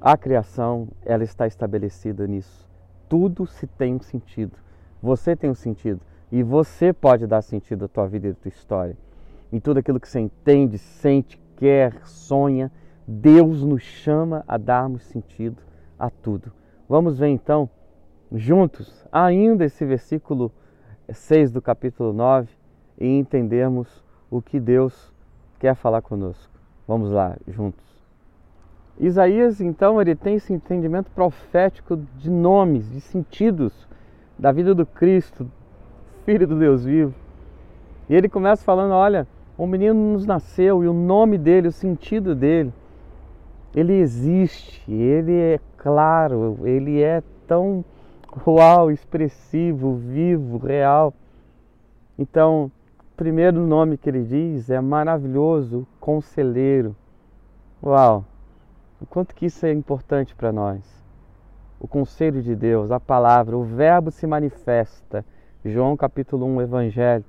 a 0.00 0.16
criação, 0.16 0.88
ela 1.04 1.22
está 1.22 1.46
estabelecida 1.46 2.26
nisso. 2.26 2.66
Tudo 3.10 3.46
se 3.46 3.66
tem 3.66 3.94
um 3.94 4.00
sentido. 4.00 4.56
Você 5.02 5.36
tem 5.36 5.50
um 5.50 5.54
sentido 5.54 6.00
e 6.30 6.42
você 6.42 6.92
pode 6.92 7.26
dar 7.26 7.42
sentido 7.42 7.84
à 7.84 7.88
tua 7.88 8.06
vida 8.06 8.28
e 8.28 8.30
à 8.30 8.34
tua 8.34 8.48
história. 8.48 8.96
Em 9.52 9.60
tudo 9.60 9.78
aquilo 9.78 10.00
que 10.00 10.08
você 10.08 10.20
entende, 10.20 10.78
sente, 10.78 11.40
quer, 11.56 12.00
sonha, 12.04 12.70
Deus 13.06 13.62
nos 13.62 13.82
chama 13.82 14.44
a 14.48 14.56
darmos 14.56 15.04
sentido 15.04 15.62
a 15.98 16.10
tudo. 16.10 16.52
Vamos 16.88 17.18
ver 17.18 17.28
então 17.28 17.68
juntos 18.32 19.06
ainda 19.12 19.64
esse 19.64 19.84
versículo 19.84 20.52
6 21.08 21.52
do 21.52 21.62
capítulo 21.62 22.12
9 22.12 22.48
e 22.98 23.06
entendermos 23.06 24.04
o 24.30 24.42
que 24.42 24.58
Deus 24.58 25.12
quer 25.58 25.74
falar 25.74 26.02
conosco. 26.02 26.52
Vamos 26.86 27.10
lá, 27.10 27.36
juntos. 27.46 27.84
Isaías, 28.98 29.60
então, 29.60 30.00
ele 30.00 30.14
tem 30.14 30.36
esse 30.36 30.52
entendimento 30.52 31.10
profético 31.10 31.96
de 32.16 32.30
nomes, 32.30 32.90
de 32.90 33.00
sentidos 33.00 33.86
da 34.38 34.52
vida 34.52 34.74
do 34.74 34.84
Cristo, 34.84 35.50
Filho 36.24 36.46
do 36.46 36.58
Deus 36.58 36.84
vivo. 36.84 37.14
E 38.08 38.14
ele 38.14 38.28
começa 38.28 38.64
falando: 38.64 38.92
olha, 38.92 39.26
um 39.58 39.66
menino 39.66 39.94
nos 39.94 40.26
nasceu 40.26 40.82
e 40.82 40.88
o 40.88 40.92
nome 40.92 41.38
dele, 41.38 41.68
o 41.68 41.72
sentido 41.72 42.34
dele, 42.34 42.72
ele 43.74 43.94
existe, 43.94 44.90
ele 44.90 45.32
é 45.32 45.60
claro, 45.76 46.58
ele 46.64 47.02
é 47.02 47.22
tão 47.46 47.84
uau, 48.46 48.90
expressivo, 48.90 49.94
vivo, 49.96 50.58
real. 50.58 51.14
Então, 52.18 52.70
o 52.98 53.16
primeiro 53.16 53.60
nome 53.66 53.96
que 53.96 54.08
ele 54.08 54.24
diz 54.24 54.68
é 54.68 54.80
maravilhoso, 54.80 55.86
conselheiro. 56.00 56.94
Uau, 57.82 58.24
o 59.00 59.06
quanto 59.06 59.34
que 59.34 59.46
isso 59.46 59.64
é 59.64 59.72
importante 59.72 60.34
para 60.34 60.52
nós. 60.52 61.05
O 61.78 61.86
conselho 61.86 62.42
de 62.42 62.54
Deus, 62.54 62.90
a 62.90 62.98
palavra, 62.98 63.56
o 63.56 63.62
verbo 63.62 64.10
se 64.10 64.26
manifesta. 64.26 65.24
João 65.64 65.96
capítulo 65.96 66.46
1, 66.46 66.62
Evangelho, 66.62 67.24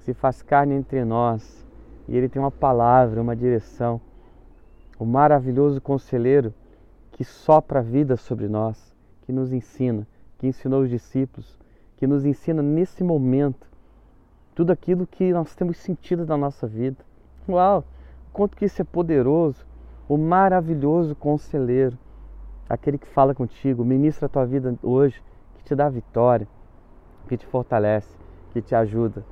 se 0.00 0.12
faz 0.12 0.42
carne 0.42 0.74
entre 0.74 1.04
nós 1.04 1.66
e 2.08 2.16
ele 2.16 2.28
tem 2.28 2.40
uma 2.40 2.50
palavra, 2.50 3.22
uma 3.22 3.36
direção. 3.36 4.00
O 4.98 5.04
maravilhoso 5.04 5.80
conselheiro 5.80 6.52
que 7.12 7.24
sopra 7.24 7.80
a 7.80 7.82
vida 7.82 8.16
sobre 8.16 8.48
nós, 8.48 8.94
que 9.22 9.32
nos 9.32 9.52
ensina 9.52 10.06
que 10.42 10.48
ensinou 10.48 10.82
os 10.82 10.90
discípulos, 10.90 11.56
que 11.96 12.04
nos 12.04 12.24
ensina 12.24 12.60
nesse 12.60 13.04
momento 13.04 13.70
tudo 14.56 14.72
aquilo 14.72 15.06
que 15.06 15.32
nós 15.32 15.54
temos 15.54 15.76
sentido 15.76 16.26
na 16.26 16.36
nossa 16.36 16.66
vida. 16.66 16.96
Uau! 17.48 17.84
Quanto 18.32 18.56
que 18.56 18.64
isso 18.64 18.82
é 18.82 18.84
poderoso! 18.84 19.64
O 20.08 20.18
maravilhoso 20.18 21.14
conselheiro, 21.14 21.96
aquele 22.72 22.96
que 22.96 23.06
fala 23.06 23.34
contigo, 23.34 23.84
ministra 23.84 24.24
a 24.24 24.28
tua 24.30 24.46
vida 24.46 24.74
hoje, 24.82 25.22
que 25.56 25.64
te 25.64 25.74
dá 25.74 25.90
vitória, 25.90 26.48
que 27.28 27.36
te 27.36 27.44
fortalece, 27.44 28.08
que 28.50 28.62
te 28.62 28.74
ajuda. 28.74 29.22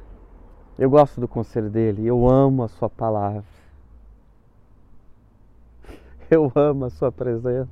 Eu 0.79 0.91
gosto 0.91 1.23
do 1.23 1.27
conselho 1.27 1.71
dele, 1.71 2.07
eu 2.07 2.29
amo 2.29 2.65
a 2.65 2.69
sua 2.69 2.91
palavra. 2.91 3.43
Eu 6.31 6.53
amo 6.55 6.85
a 6.85 6.91
sua 6.91 7.11
presença. 7.11 7.69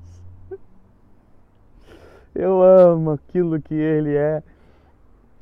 Eu 2.34 2.62
amo 2.62 3.12
aquilo 3.12 3.60
que 3.60 3.74
Ele 3.74 4.16
é 4.16 4.42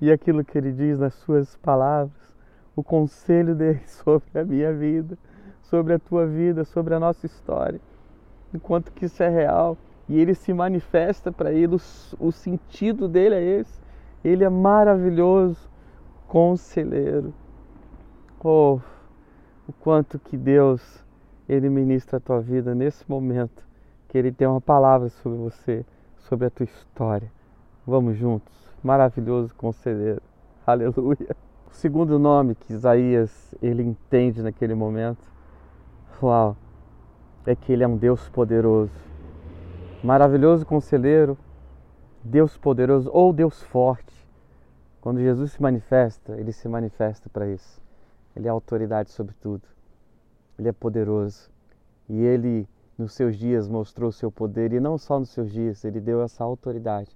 e 0.00 0.12
aquilo 0.12 0.44
que 0.44 0.58
Ele 0.58 0.72
diz 0.72 0.98
nas 0.98 1.14
Suas 1.14 1.56
palavras. 1.56 2.34
o 2.74 2.82
conselho 2.82 3.54
dele 3.54 3.80
sobre 3.88 4.38
a 4.38 4.44
minha 4.44 4.72
vida, 4.72 5.16
sobre 5.62 5.94
a 5.94 5.98
tua 5.98 6.26
vida, 6.26 6.64
sobre 6.64 6.94
a 6.94 7.00
nossa 7.00 7.24
história. 7.24 7.80
Enquanto 8.52 8.92
que 8.92 9.06
isso 9.06 9.22
é 9.22 9.28
real 9.30 9.78
e 10.08 10.18
ele 10.18 10.34
se 10.34 10.52
manifesta 10.52 11.32
para 11.32 11.52
ele, 11.52 11.74
o, 11.74 11.80
o 12.20 12.32
sentido 12.32 13.08
dele 13.08 13.34
é 13.34 13.42
esse. 13.42 13.80
Ele 14.24 14.44
é 14.44 14.48
maravilhoso, 14.48 15.68
conselheiro. 16.28 17.32
Oh, 18.42 18.78
o 19.68 19.72
quanto 19.80 20.18
que 20.18 20.36
Deus 20.36 21.04
ele 21.48 21.68
ministra 21.68 22.18
a 22.18 22.20
tua 22.20 22.40
vida 22.40 22.74
nesse 22.74 23.08
momento, 23.08 23.64
que 24.08 24.16
ele 24.16 24.30
tem 24.30 24.46
uma 24.46 24.60
palavra 24.60 25.08
sobre 25.08 25.38
você, 25.38 25.84
sobre 26.16 26.46
a 26.46 26.50
tua 26.50 26.64
história. 26.64 27.30
Vamos 27.86 28.16
juntos. 28.16 28.54
Maravilhoso 28.82 29.54
conselheiro. 29.54 30.22
Aleluia. 30.66 31.36
O 31.68 31.74
segundo 31.74 32.18
nome 32.18 32.54
que 32.54 32.72
Isaías 32.72 33.54
ele 33.60 33.82
entende 33.82 34.42
naquele 34.42 34.74
momento, 34.74 35.22
uau, 36.22 36.56
é 37.44 37.54
que 37.54 37.72
ele 37.72 37.84
é 37.84 37.88
um 37.88 37.96
Deus 37.96 38.28
poderoso. 38.28 39.05
Maravilhoso 40.06 40.64
conselheiro, 40.64 41.36
Deus 42.22 42.56
poderoso 42.56 43.10
ou 43.12 43.32
Deus 43.32 43.60
forte. 43.64 44.24
Quando 45.00 45.18
Jesus 45.18 45.50
se 45.50 45.60
manifesta, 45.60 46.38
ele 46.38 46.52
se 46.52 46.68
manifesta 46.68 47.28
para 47.28 47.48
isso. 47.48 47.82
Ele 48.36 48.46
é 48.46 48.50
autoridade 48.50 49.10
sobre 49.10 49.34
tudo. 49.40 49.66
Ele 50.56 50.68
é 50.68 50.72
poderoso. 50.72 51.50
E 52.08 52.22
ele, 52.22 52.68
nos 52.96 53.14
seus 53.14 53.34
dias, 53.36 53.66
mostrou 53.66 54.10
o 54.10 54.12
seu 54.12 54.30
poder. 54.30 54.72
E 54.72 54.78
não 54.78 54.96
só 54.96 55.18
nos 55.18 55.30
seus 55.30 55.50
dias, 55.50 55.84
ele 55.84 55.98
deu 55.98 56.22
essa 56.22 56.44
autoridade 56.44 57.10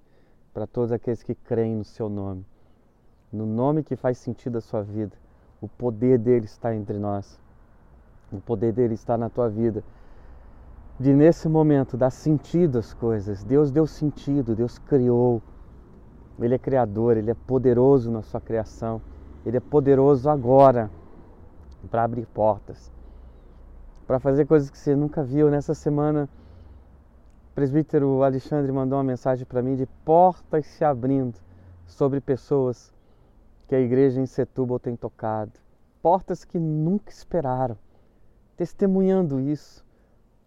para 0.52 0.66
todos 0.66 0.90
aqueles 0.90 1.22
que 1.22 1.36
creem 1.36 1.76
no 1.76 1.84
seu 1.84 2.08
nome. 2.08 2.44
No 3.32 3.46
nome 3.46 3.84
que 3.84 3.94
faz 3.94 4.18
sentido 4.18 4.58
a 4.58 4.60
sua 4.60 4.82
vida. 4.82 5.16
O 5.60 5.68
poder 5.68 6.18
dele 6.18 6.46
está 6.46 6.74
entre 6.74 6.98
nós. 6.98 7.40
O 8.32 8.40
poder 8.40 8.72
dele 8.72 8.94
está 8.94 9.16
na 9.16 9.30
tua 9.30 9.48
vida. 9.48 9.84
De 11.00 11.12
nesse 11.12 11.48
momento 11.48 11.96
dar 11.96 12.10
sentido 12.10 12.78
às 12.78 12.94
coisas. 12.94 13.42
Deus 13.42 13.72
deu 13.72 13.86
sentido, 13.86 14.54
Deus 14.54 14.78
criou. 14.78 15.42
Ele 16.38 16.54
é 16.54 16.58
criador, 16.58 17.16
ele 17.16 17.32
é 17.32 17.34
poderoso 17.34 18.10
na 18.10 18.22
sua 18.22 18.40
criação. 18.40 19.02
Ele 19.44 19.56
é 19.56 19.60
poderoso 19.60 20.30
agora 20.30 20.88
para 21.90 22.04
abrir 22.04 22.26
portas 22.26 22.92
para 24.10 24.18
fazer 24.18 24.44
coisas 24.44 24.68
que 24.68 24.76
você 24.76 24.96
nunca 24.96 25.22
viu. 25.22 25.48
Nessa 25.48 25.72
semana, 25.72 26.28
o 27.52 27.54
presbítero 27.54 28.24
Alexandre 28.24 28.72
mandou 28.72 28.98
uma 28.98 29.04
mensagem 29.04 29.46
para 29.46 29.62
mim 29.62 29.76
de 29.76 29.86
portas 30.04 30.66
se 30.66 30.84
abrindo 30.84 31.38
sobre 31.86 32.20
pessoas 32.20 32.92
que 33.68 33.74
a 33.76 33.78
igreja 33.78 34.20
em 34.20 34.26
Setúbal 34.26 34.80
tem 34.80 34.96
tocado. 34.96 35.52
Portas 36.02 36.44
que 36.44 36.58
nunca 36.58 37.12
esperaram, 37.12 37.78
testemunhando 38.56 39.38
isso. 39.38 39.86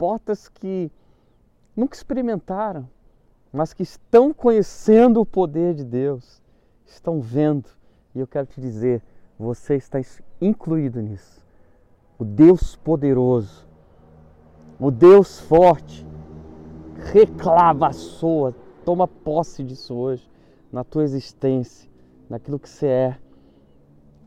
Portas 0.04 0.50
que 0.50 0.92
nunca 1.74 1.96
experimentaram, 1.96 2.90
mas 3.54 3.74
que 3.74 3.84
estão 3.84 4.34
conhecendo 4.34 5.22
o 5.22 5.26
poder 5.26 5.74
de 5.74 5.86
Deus, 5.86 6.42
estão 6.86 7.22
vendo. 7.22 7.70
E 8.14 8.20
eu 8.20 8.28
quero 8.28 8.46
te 8.46 8.60
dizer, 8.60 9.02
você 9.40 9.76
está 9.76 10.02
incluído 10.42 11.02
nisso 11.02 11.42
o 12.20 12.26
Deus 12.26 12.76
poderoso, 12.76 13.66
o 14.78 14.92
Deus 14.92 15.40
forte, 15.40 16.06
reclava 17.14 17.88
a 17.88 17.94
sua, 17.94 18.54
toma 18.84 19.08
posse 19.08 19.64
disso 19.64 19.96
hoje, 19.96 20.30
na 20.70 20.84
tua 20.84 21.06
existência, 21.06 21.90
naquilo 22.30 22.60
que 22.60 22.68
você 22.68 22.88
é, 22.88 23.18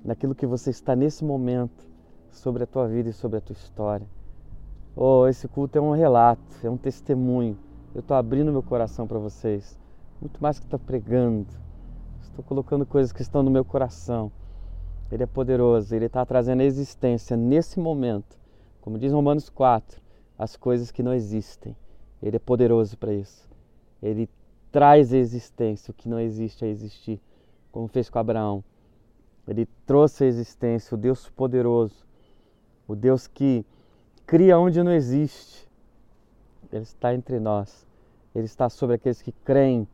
naquilo 0.02 0.34
que 0.34 0.46
você 0.46 0.70
está 0.70 0.96
nesse 0.96 1.22
momento, 1.22 1.86
sobre 2.30 2.64
a 2.64 2.66
tua 2.66 2.88
vida 2.88 3.10
e 3.10 3.12
sobre 3.12 3.36
a 3.36 3.42
tua 3.42 3.52
história. 3.52 4.15
Oh, 4.96 5.26
esse 5.28 5.46
culto 5.46 5.76
é 5.76 5.80
um 5.80 5.92
relato, 5.92 6.56
é 6.64 6.70
um 6.70 6.76
testemunho. 6.76 7.56
Eu 7.94 8.00
estou 8.00 8.16
abrindo 8.16 8.50
meu 8.50 8.62
coração 8.62 9.06
para 9.06 9.18
vocês, 9.18 9.78
muito 10.20 10.42
mais 10.42 10.58
que 10.58 10.64
estar 10.64 10.78
tá 10.78 10.84
pregando. 10.84 11.46
Estou 12.22 12.42
colocando 12.42 12.86
coisas 12.86 13.12
que 13.12 13.22
estão 13.22 13.42
no 13.42 13.50
meu 13.50 13.64
coração 13.64 14.32
ele 15.10 15.22
é 15.22 15.26
poderoso, 15.26 15.94
Ele 15.94 16.06
está 16.06 16.24
trazendo 16.24 16.60
a 16.60 16.64
existência 16.64 17.36
nesse 17.36 17.78
momento, 17.78 18.38
como 18.80 18.98
diz 18.98 19.12
Romanos 19.12 19.48
4, 19.48 20.00
as 20.38 20.56
coisas 20.56 20.90
que 20.90 21.02
não 21.02 21.14
existem. 21.14 21.76
Ele 22.22 22.36
é 22.36 22.40
poderoso 22.40 22.96
para 22.98 23.12
isso. 23.12 23.48
Ele 24.02 24.28
traz 24.72 25.12
a 25.12 25.16
existência 25.16 25.90
o 25.90 25.94
que 25.94 26.08
não 26.08 26.18
existe 26.18 26.64
a 26.64 26.68
existir, 26.68 27.20
como 27.70 27.86
fez 27.86 28.10
com 28.10 28.18
Abraão. 28.18 28.64
Ele 29.46 29.66
trouxe 29.86 30.24
a 30.24 30.26
existência 30.26 30.94
o 30.94 30.98
Deus 30.98 31.28
poderoso, 31.28 32.04
o 32.88 32.96
Deus 32.96 33.28
que 33.28 33.64
cria 34.26 34.58
onde 34.58 34.82
não 34.82 34.92
existe. 34.92 35.68
Ele 36.72 36.82
está 36.82 37.14
entre 37.14 37.38
nós. 37.38 37.86
Ele 38.34 38.44
está 38.44 38.68
sobre 38.68 38.96
aqueles 38.96 39.22
que 39.22 39.32
creem 39.32 39.88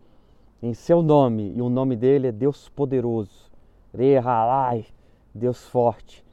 em 0.62 0.74
seu 0.74 1.02
nome, 1.02 1.52
e 1.56 1.60
o 1.60 1.68
nome 1.68 1.96
dele 1.96 2.28
é 2.28 2.32
Deus 2.32 2.68
poderoso. 2.68 3.50
Rehalai 3.92 4.86
Deus 5.34 5.66
forte, 5.66 6.24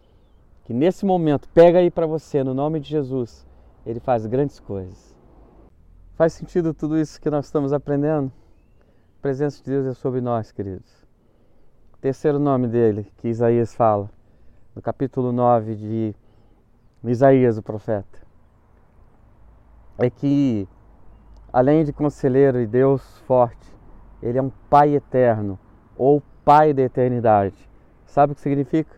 que 0.65 0.73
nesse 0.73 1.05
momento 1.05 1.47
pega 1.49 1.79
aí 1.79 1.89
para 1.89 2.05
você, 2.05 2.43
no 2.43 2.53
nome 2.53 2.79
de 2.79 2.89
Jesus, 2.89 3.47
ele 3.85 3.99
faz 3.99 4.25
grandes 4.25 4.59
coisas. 4.59 5.15
Faz 6.15 6.33
sentido 6.33 6.73
tudo 6.73 6.97
isso 6.97 7.19
que 7.19 7.29
nós 7.29 7.45
estamos 7.45 7.71
aprendendo? 7.71 8.31
A 9.17 9.21
presença 9.21 9.63
de 9.63 9.69
Deus 9.71 9.85
é 9.85 9.93
sobre 9.93 10.19
nós, 10.19 10.51
queridos. 10.51 10.91
O 11.93 11.97
terceiro 11.97 12.37
nome 12.39 12.67
dele, 12.67 13.07
que 13.17 13.29
Isaías 13.29 13.73
fala, 13.73 14.09
no 14.75 14.81
capítulo 14.81 15.31
9 15.31 15.75
de 15.75 16.15
Isaías, 17.03 17.57
o 17.57 17.63
profeta, 17.63 18.19
é 19.97 20.09
que, 20.09 20.67
além 21.51 21.83
de 21.83 21.93
conselheiro 21.93 22.59
e 22.59 22.67
Deus 22.67 23.19
forte, 23.19 23.73
ele 24.21 24.37
é 24.37 24.41
um 24.41 24.51
Pai 24.69 24.95
eterno, 24.95 25.57
ou 25.97 26.21
Pai 26.43 26.73
da 26.73 26.81
eternidade. 26.81 27.69
Sabe 28.05 28.33
o 28.33 28.35
que 28.35 28.41
significa? 28.41 28.97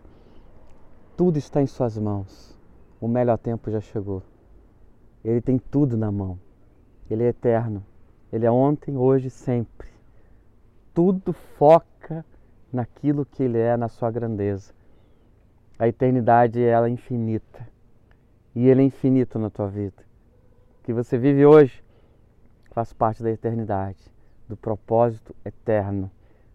Tudo 1.18 1.38
está 1.38 1.62
em 1.62 1.68
Suas 1.68 1.98
mãos. 1.98 2.58
O 3.00 3.08
melhor 3.08 3.38
tempo 3.38 3.70
já 3.70 3.82
chegou. 3.82 4.24
Ele 5.24 5.42
tem 5.42 5.60
tudo 5.60 5.98
na 5.98 6.12
mão. 6.12 6.40
Ele 7.10 7.24
é 7.24 7.28
eterno. 7.28 7.84
Ele 8.32 8.46
é 8.46 8.52
ontem, 8.52 8.96
hoje 8.96 9.28
e 9.28 9.32
sempre. 9.32 9.90
Tudo 10.94 11.34
foca 11.34 12.26
naquilo 12.72 13.26
que 13.26 13.44
Ele 13.44 13.58
é, 13.58 13.76
na 13.76 13.88
Sua 13.88 14.10
grandeza. 14.10 14.74
A 15.78 15.88
eternidade 15.88 16.62
ela 16.62 16.88
é 16.88 16.92
infinita. 16.92 17.68
E 18.56 18.68
Ele 18.68 18.82
é 18.82 18.86
infinito 18.86 19.40
na 19.40 19.50
tua 19.50 19.68
vida. 19.68 20.04
O 20.80 20.84
que 20.84 20.94
você 20.94 21.18
vive 21.18 21.46
hoje 21.46 21.84
faz 22.72 22.94
parte 22.94 23.22
da 23.22 23.32
eternidade, 23.32 24.00
do 24.48 24.58
propósito 24.58 25.36
eterno, 25.46 26.10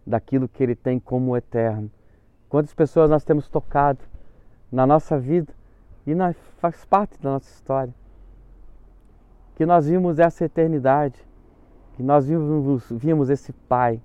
daquilo 0.05 0.47
que 0.47 0.63
Ele 0.63 0.75
tem 0.75 0.99
como 0.99 1.35
eterno 1.35 1.91
Quantas 2.49 2.73
pessoas 2.73 3.09
nós 3.09 3.25
temos 3.25 3.49
tocado 3.49 3.99
na 4.71 4.87
nossa 4.87 5.19
vida 5.19 5.53
e 6.05 6.13
faz 6.59 6.85
parte 6.85 7.21
da 7.21 7.31
nossa 7.31 7.49
história. 7.49 7.93
Que 9.55 9.65
nós 9.65 9.87
vimos 9.87 10.17
essa 10.17 10.45
eternidade, 10.45 11.19
que 11.95 12.03
nós 12.03 12.27
vimos, 12.27 12.89
vimos 12.89 13.29
esse 13.29 13.51
Pai, 13.51 14.01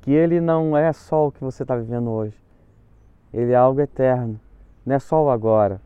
que 0.00 0.10
Ele 0.10 0.40
não 0.40 0.76
é 0.76 0.92
só 0.92 1.28
o 1.28 1.32
que 1.32 1.40
você 1.40 1.62
está 1.62 1.76
vivendo 1.76 2.10
hoje, 2.10 2.36
Ele 3.32 3.52
é 3.52 3.56
algo 3.56 3.80
eterno, 3.80 4.40
não 4.84 4.96
é 4.96 4.98
só 4.98 5.22
o 5.24 5.30
agora. 5.30 5.80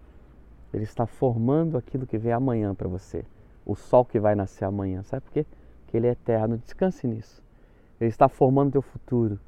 Ele 0.77 0.85
está 0.85 1.07
formando 1.07 1.79
aquilo 1.79 2.07
que 2.07 2.19
vem 2.19 2.33
amanhã 2.33 2.75
para 2.75 2.87
você, 2.87 3.25
o 3.65 3.75
sol 3.75 4.05
que 4.05 4.21
vai 4.21 4.35
nascer 4.35 4.67
amanhã. 4.67 5.03
Sabe 5.03 5.23
por 5.23 5.33
quê? 5.33 5.47
Porque 5.81 5.97
Ele 5.97 6.07
é 6.07 6.11
eterno, 6.11 6.59
descanse 6.59 7.07
nisso. 7.07 7.43
Ele 7.99 8.11
está 8.11 8.29
formando 8.29 8.73
teu 8.73 8.83
futuro. 8.83 9.41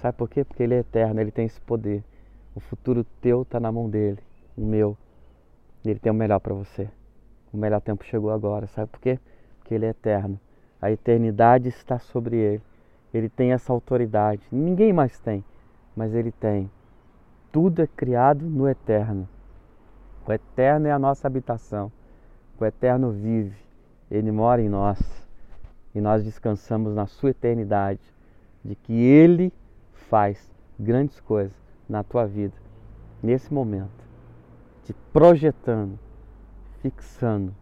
Sabe 0.00 0.16
por 0.16 0.30
quê? 0.30 0.44
Porque 0.44 0.62
Ele 0.62 0.72
é 0.72 0.78
eterno, 0.78 1.20
Ele 1.20 1.30
tem 1.30 1.44
esse 1.44 1.60
poder. 1.60 2.02
O 2.54 2.60
futuro 2.60 3.04
teu 3.20 3.42
está 3.42 3.60
na 3.60 3.70
mão 3.70 3.90
dele, 3.90 4.18
o 4.56 4.64
meu. 4.64 4.96
Ele 5.84 5.98
tem 5.98 6.10
o 6.10 6.14
melhor 6.14 6.40
para 6.40 6.54
você. 6.54 6.88
O 7.52 7.58
melhor 7.58 7.82
tempo 7.82 8.02
chegou 8.02 8.30
agora. 8.30 8.66
Sabe 8.66 8.90
por 8.90 8.98
quê? 8.98 9.20
Porque 9.58 9.74
Ele 9.74 9.84
é 9.84 9.90
eterno. 9.90 10.40
A 10.80 10.90
eternidade 10.90 11.68
está 11.68 11.98
sobre 11.98 12.34
Ele. 12.34 12.62
Ele 13.12 13.28
tem 13.28 13.52
essa 13.52 13.74
autoridade. 13.74 14.40
Ninguém 14.50 14.90
mais 14.90 15.18
tem, 15.18 15.44
mas 15.94 16.14
Ele 16.14 16.32
tem. 16.32 16.70
Tudo 17.52 17.82
é 17.82 17.86
criado 17.86 18.46
no 18.46 18.66
eterno. 18.66 19.28
O 20.26 20.32
eterno 20.32 20.88
é 20.88 20.92
a 20.92 20.98
nossa 20.98 21.28
habitação. 21.28 21.92
O 22.58 22.64
eterno 22.64 23.12
vive. 23.12 23.56
Ele 24.10 24.32
mora 24.32 24.60
em 24.60 24.68
nós. 24.68 24.98
E 25.94 26.00
nós 26.00 26.24
descansamos 26.24 26.94
na 26.94 27.06
sua 27.06 27.30
eternidade, 27.30 28.00
de 28.62 28.74
que 28.74 28.92
Ele 28.92 29.52
faz 30.10 30.52
grandes 30.78 31.20
coisas 31.20 31.56
na 31.88 32.02
tua 32.02 32.26
vida, 32.26 32.54
nesse 33.22 33.52
momento, 33.52 34.04
te 34.84 34.92
projetando, 35.10 35.98
fixando, 36.82 37.54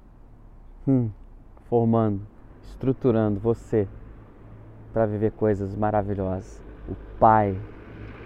hum, 0.88 1.10
formando, 1.68 2.22
estruturando 2.64 3.38
você 3.38 3.86
para 4.92 5.06
viver 5.06 5.30
coisas 5.32 5.76
maravilhosas. 5.76 6.60
O 6.88 6.94
Pai, 7.20 7.56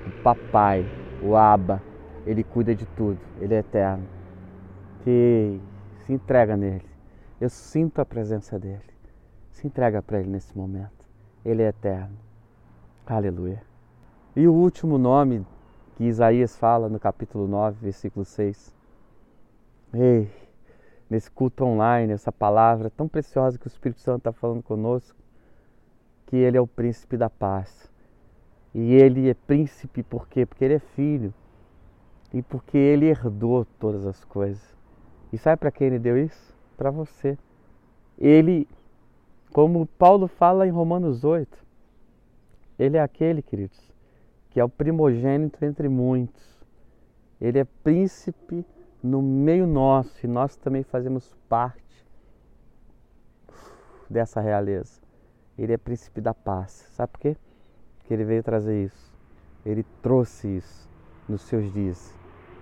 o 0.07 0.23
Papai, 0.23 0.87
o 1.23 1.37
Abba, 1.37 1.83
Ele 2.25 2.43
cuida 2.43 2.75
de 2.75 2.87
tudo, 2.87 3.19
Ele 3.41 3.55
é 3.55 3.59
eterno. 3.59 4.18
Que 5.05 5.61
se 6.05 6.13
entrega 6.13 6.57
nele. 6.57 6.85
Eu 7.41 7.49
sinto 7.49 8.01
a 8.01 8.05
presença 8.05 8.59
dele. 8.59 8.83
Se 9.51 9.67
entrega 9.67 10.03
para 10.03 10.21
ele 10.21 10.29
nesse 10.29 10.57
momento. 10.57 11.07
Ele 11.45 11.63
é 11.63 11.69
eterno. 11.69 12.17
Aleluia. 13.07 13.63
E 14.37 14.47
o 14.47 14.53
último 14.53 14.99
nome 14.99 15.45
que 15.97 16.05
Isaías 16.05 16.57
fala 16.57 16.89
no 16.89 17.01
capítulo 17.01 17.49
9, 17.49 17.79
versículo 17.81 18.25
6. 18.25 18.73
Ei, 19.93 20.31
nesse 21.11 21.31
culto 21.31 21.65
online, 21.65 22.13
essa 22.13 22.31
palavra 22.31 22.89
tão 22.89 23.09
preciosa 23.09 23.59
que 23.59 23.67
o 23.67 23.69
Espírito 23.69 24.01
Santo 24.01 24.19
está 24.19 24.33
falando 24.33 24.63
conosco, 24.63 25.19
que 26.27 26.37
ele 26.37 26.57
é 26.57 26.61
o 26.61 26.67
príncipe 26.67 27.17
da 27.17 27.29
paz. 27.29 27.91
E 28.73 28.95
ele 28.95 29.29
é 29.29 29.35
príncipe 29.35 30.03
por 30.03 30.29
quê? 30.29 30.47
Porque 30.47 30.65
ele 30.65 30.75
é 30.75 30.79
filho 30.79 31.35
e 32.33 32.43
porque 32.43 32.79
ele 32.79 33.07
herdou 33.07 33.65
todas 33.65 34.07
as 34.07 34.23
coisas. 34.25 34.78
E 35.33 35.39
sabe 35.39 35.61
para 35.61 35.71
quem 35.71 35.89
ele 35.89 35.99
deu 35.99 36.17
isso? 36.17 36.57
Para 36.77 36.91
você. 36.91 37.37
Ele, 38.19 38.67
como 39.53 39.87
Paulo 39.87 40.27
fala 40.27 40.67
em 40.67 40.71
Romanos 40.71 41.25
8, 41.25 41.67
ele 42.79 42.97
é 42.97 43.01
aquele, 43.01 43.43
queridos, 43.43 43.93
que 44.51 44.59
é 44.59 44.65
o 44.65 44.69
primogênito 44.69 45.65
entre 45.65 45.89
muitos. 45.89 46.59
Ele 47.41 47.59
é 47.59 47.65
príncipe 47.65 48.65
no 49.03 49.21
meio 49.23 49.67
nosso 49.67 50.25
e 50.25 50.29
nós 50.29 50.57
também 50.57 50.83
fazemos 50.83 51.37
parte 51.49 52.07
dessa 54.09 54.41
realeza. 54.41 55.01
Ele 55.57 55.73
é 55.73 55.77
príncipe 55.77 56.21
da 56.21 56.33
paz. 56.33 56.89
Sabe 56.93 57.13
por 57.13 57.21
quê? 57.21 57.37
Porque 57.99 58.15
ele 58.15 58.25
veio 58.25 58.43
trazer 58.43 58.85
isso. 58.85 59.13
Ele 59.65 59.85
trouxe 60.01 60.57
isso 60.57 60.89
nos 61.29 61.43
seus 61.43 61.71
dias. 61.73 62.15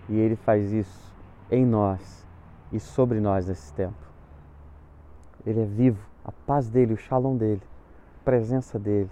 E 0.09 0.18
ele 0.18 0.37
faz 0.37 0.72
isso 0.72 1.14
em 1.50 1.64
nós 1.64 2.25
e 2.72 2.81
sobre 2.81 3.20
nós 3.20 3.46
nesse 3.46 3.72
tempo. 3.72 3.94
Ele 5.46 5.62
é 5.62 5.64
vivo. 5.64 6.05
A 6.24 6.33
paz 6.33 6.68
dele, 6.68 6.94
o 6.94 6.96
shalom 6.96 7.37
dele, 7.37 7.62
a 8.20 8.24
presença 8.24 8.79
dele, 8.79 9.11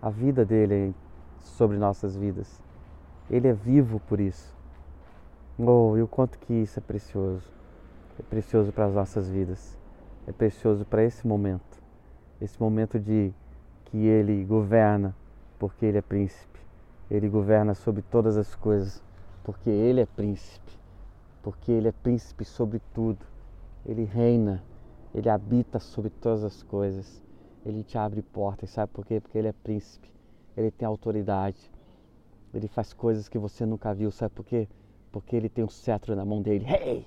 a 0.00 0.08
vida 0.08 0.44
dele 0.44 0.94
sobre 1.40 1.76
nossas 1.76 2.16
vidas. 2.16 2.62
Ele 3.30 3.48
é 3.48 3.52
vivo 3.52 4.00
por 4.00 4.20
isso. 4.20 4.54
Oh, 5.58 5.96
e 5.96 6.02
o 6.02 6.08
quanto 6.08 6.38
que 6.38 6.52
isso 6.54 6.78
é 6.78 6.82
precioso. 6.82 7.52
É 8.18 8.22
precioso 8.22 8.72
para 8.72 8.86
as 8.86 8.94
nossas 8.94 9.28
vidas. 9.28 9.78
É 10.26 10.32
precioso 10.32 10.84
para 10.84 11.04
esse 11.04 11.26
momento 11.26 11.84
esse 12.40 12.60
momento 12.60 12.98
de 12.98 13.32
que 13.86 13.96
ele 13.96 14.44
governa 14.44 15.14
porque 15.58 15.86
ele 15.86 15.98
é 15.98 16.02
príncipe. 16.02 16.60
Ele 17.10 17.28
governa 17.28 17.74
sobre 17.74 18.02
todas 18.02 18.36
as 18.36 18.54
coisas 18.54 19.02
porque 19.42 19.70
ele 19.70 20.00
é 20.00 20.06
príncipe. 20.06 20.72
Porque 21.44 21.70
ele 21.70 21.88
é 21.88 21.92
príncipe 21.92 22.42
sobre 22.42 22.80
tudo. 22.94 23.24
Ele 23.84 24.04
reina, 24.04 24.64
ele 25.14 25.28
habita 25.28 25.78
sobre 25.78 26.08
todas 26.08 26.42
as 26.42 26.62
coisas. 26.62 27.22
Ele 27.66 27.84
te 27.84 27.98
abre 27.98 28.22
portas, 28.22 28.70
sabe 28.70 28.90
por 28.90 29.04
quê? 29.04 29.20
Porque 29.20 29.36
ele 29.36 29.48
é 29.48 29.52
príncipe. 29.52 30.10
Ele 30.56 30.70
tem 30.70 30.88
autoridade. 30.88 31.70
Ele 32.54 32.66
faz 32.66 32.94
coisas 32.94 33.28
que 33.28 33.36
você 33.36 33.66
nunca 33.66 33.92
viu, 33.92 34.10
sabe 34.10 34.34
por 34.34 34.46
quê? 34.46 34.66
Porque 35.12 35.36
ele 35.36 35.50
tem 35.50 35.62
um 35.62 35.68
cetro 35.68 36.16
na 36.16 36.24
mão 36.24 36.40
dele. 36.40 36.64
Hey! 36.66 37.06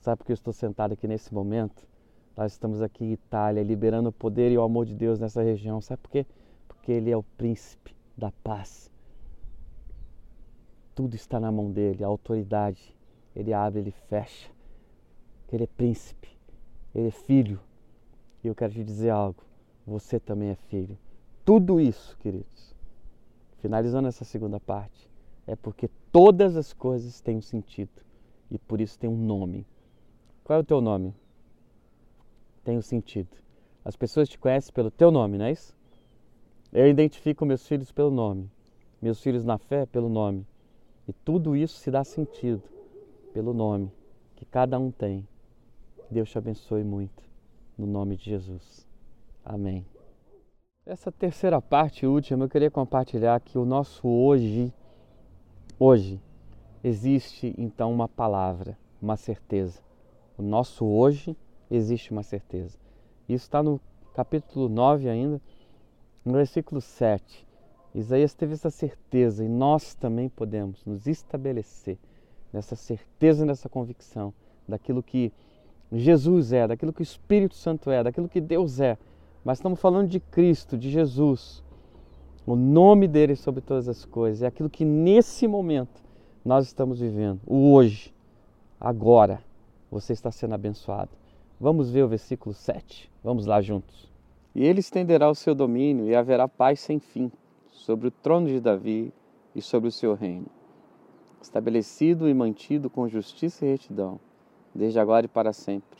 Sabe 0.00 0.18
por 0.18 0.26
que 0.26 0.32
eu 0.32 0.34
estou 0.34 0.52
sentado 0.52 0.92
aqui 0.92 1.08
nesse 1.08 1.32
momento? 1.32 1.88
Nós 2.36 2.52
estamos 2.52 2.82
aqui 2.82 3.02
em 3.02 3.12
Itália, 3.12 3.62
liberando 3.62 4.10
o 4.10 4.12
poder 4.12 4.52
e 4.52 4.58
o 4.58 4.62
amor 4.62 4.84
de 4.84 4.94
Deus 4.94 5.18
nessa 5.18 5.42
região. 5.42 5.80
Sabe 5.80 6.02
por 6.02 6.10
quê? 6.10 6.26
Porque 6.68 6.92
Ele 6.92 7.10
é 7.10 7.16
o 7.16 7.22
príncipe 7.22 7.96
da 8.14 8.30
paz. 8.44 8.91
Tudo 10.94 11.14
está 11.14 11.40
na 11.40 11.50
mão 11.50 11.70
dele, 11.70 12.04
a 12.04 12.06
autoridade. 12.06 12.94
Ele 13.34 13.52
abre, 13.52 13.80
ele 13.80 13.90
fecha. 14.08 14.50
Ele 15.52 15.64
é 15.64 15.66
príncipe, 15.66 16.28
ele 16.94 17.08
é 17.08 17.10
filho. 17.10 17.60
E 18.42 18.48
eu 18.48 18.54
quero 18.54 18.72
te 18.72 18.82
dizer 18.82 19.10
algo: 19.10 19.42
você 19.86 20.18
também 20.18 20.50
é 20.50 20.54
filho. 20.54 20.96
Tudo 21.44 21.80
isso, 21.80 22.16
queridos, 22.18 22.74
finalizando 23.58 24.08
essa 24.08 24.24
segunda 24.24 24.58
parte, 24.58 25.10
é 25.46 25.54
porque 25.54 25.90
todas 26.10 26.56
as 26.56 26.72
coisas 26.72 27.20
têm 27.20 27.36
um 27.36 27.42
sentido 27.42 28.02
e 28.50 28.58
por 28.58 28.80
isso 28.80 28.98
tem 28.98 29.10
um 29.10 29.16
nome. 29.16 29.66
Qual 30.44 30.58
é 30.58 30.62
o 30.62 30.64
teu 30.64 30.80
nome? 30.80 31.14
tem 32.64 32.78
um 32.78 32.82
sentido. 32.82 33.30
As 33.84 33.96
pessoas 33.96 34.28
te 34.28 34.38
conhecem 34.38 34.72
pelo 34.72 34.90
teu 34.90 35.10
nome, 35.10 35.36
não 35.36 35.46
é 35.46 35.52
isso? 35.52 35.76
Eu 36.72 36.88
identifico 36.88 37.44
meus 37.44 37.66
filhos 37.66 37.92
pelo 37.92 38.10
nome, 38.10 38.50
meus 39.00 39.20
filhos 39.20 39.44
na 39.44 39.58
fé 39.58 39.84
pelo 39.84 40.08
nome. 40.08 40.46
E 41.06 41.12
tudo 41.12 41.56
isso 41.56 41.78
se 41.78 41.90
dá 41.90 42.04
sentido 42.04 42.62
pelo 43.32 43.52
nome 43.52 43.90
que 44.36 44.44
cada 44.44 44.78
um 44.78 44.90
tem. 44.90 45.26
Deus 46.10 46.30
te 46.30 46.38
abençoe 46.38 46.84
muito, 46.84 47.22
no 47.76 47.86
nome 47.86 48.16
de 48.16 48.24
Jesus. 48.24 48.86
Amém. 49.44 49.86
Essa 50.84 51.12
terceira 51.12 51.60
parte 51.60 52.06
última, 52.06 52.44
eu 52.44 52.48
queria 52.48 52.70
compartilhar 52.70 53.40
que 53.40 53.56
o 53.56 53.64
nosso 53.64 54.06
hoje, 54.06 54.72
hoje, 55.78 56.20
existe 56.82 57.54
então 57.56 57.92
uma 57.92 58.08
palavra, 58.08 58.76
uma 59.00 59.16
certeza. 59.16 59.80
O 60.36 60.42
nosso 60.42 60.84
hoje 60.84 61.36
existe 61.70 62.10
uma 62.10 62.22
certeza. 62.22 62.76
Isso 63.28 63.44
está 63.44 63.62
no 63.62 63.80
capítulo 64.12 64.68
9 64.68 65.08
ainda, 65.08 65.40
no 66.24 66.32
versículo 66.32 66.80
7. 66.80 67.46
Isaías 67.94 68.32
teve 68.34 68.54
essa 68.54 68.70
certeza 68.70 69.44
e 69.44 69.48
nós 69.48 69.94
também 69.94 70.28
podemos 70.28 70.84
nos 70.86 71.06
estabelecer 71.06 71.98
nessa 72.52 72.74
certeza, 72.74 73.44
nessa 73.44 73.68
convicção 73.68 74.32
daquilo 74.66 75.02
que 75.02 75.32
Jesus 75.92 76.52
é, 76.52 76.66
daquilo 76.66 76.92
que 76.92 77.02
o 77.02 77.04
Espírito 77.04 77.54
Santo 77.54 77.90
é, 77.90 78.02
daquilo 78.02 78.28
que 78.28 78.40
Deus 78.40 78.80
é. 78.80 78.96
Mas 79.44 79.58
estamos 79.58 79.78
falando 79.78 80.08
de 80.08 80.20
Cristo, 80.20 80.78
de 80.78 80.90
Jesus. 80.90 81.62
O 82.46 82.56
nome 82.56 83.06
dele 83.06 83.36
sobre 83.36 83.60
todas 83.60 83.88
as 83.88 84.04
coisas. 84.04 84.42
É 84.42 84.46
aquilo 84.46 84.70
que 84.70 84.84
nesse 84.84 85.46
momento 85.46 86.02
nós 86.44 86.66
estamos 86.66 87.00
vivendo. 87.00 87.40
O 87.46 87.72
hoje, 87.72 88.12
agora, 88.80 89.42
você 89.90 90.14
está 90.14 90.30
sendo 90.30 90.54
abençoado. 90.54 91.10
Vamos 91.60 91.90
ver 91.90 92.04
o 92.04 92.08
versículo 92.08 92.54
7. 92.54 93.10
Vamos 93.22 93.44
lá 93.44 93.60
juntos. 93.60 94.10
E 94.54 94.64
ele 94.64 94.80
estenderá 94.80 95.28
o 95.28 95.34
seu 95.34 95.54
domínio 95.54 96.06
e 96.06 96.14
haverá 96.14 96.48
paz 96.48 96.80
sem 96.80 96.98
fim 96.98 97.30
sobre 97.82 98.08
o 98.08 98.10
trono 98.10 98.46
de 98.46 98.60
Davi 98.60 99.12
e 99.54 99.60
sobre 99.60 99.88
o 99.88 99.92
seu 99.92 100.14
reino, 100.14 100.46
estabelecido 101.40 102.28
e 102.28 102.34
mantido 102.34 102.88
com 102.88 103.08
justiça 103.08 103.66
e 103.66 103.70
retidão, 103.70 104.20
desde 104.72 105.00
agora 105.00 105.26
e 105.26 105.28
para 105.28 105.52
sempre. 105.52 105.98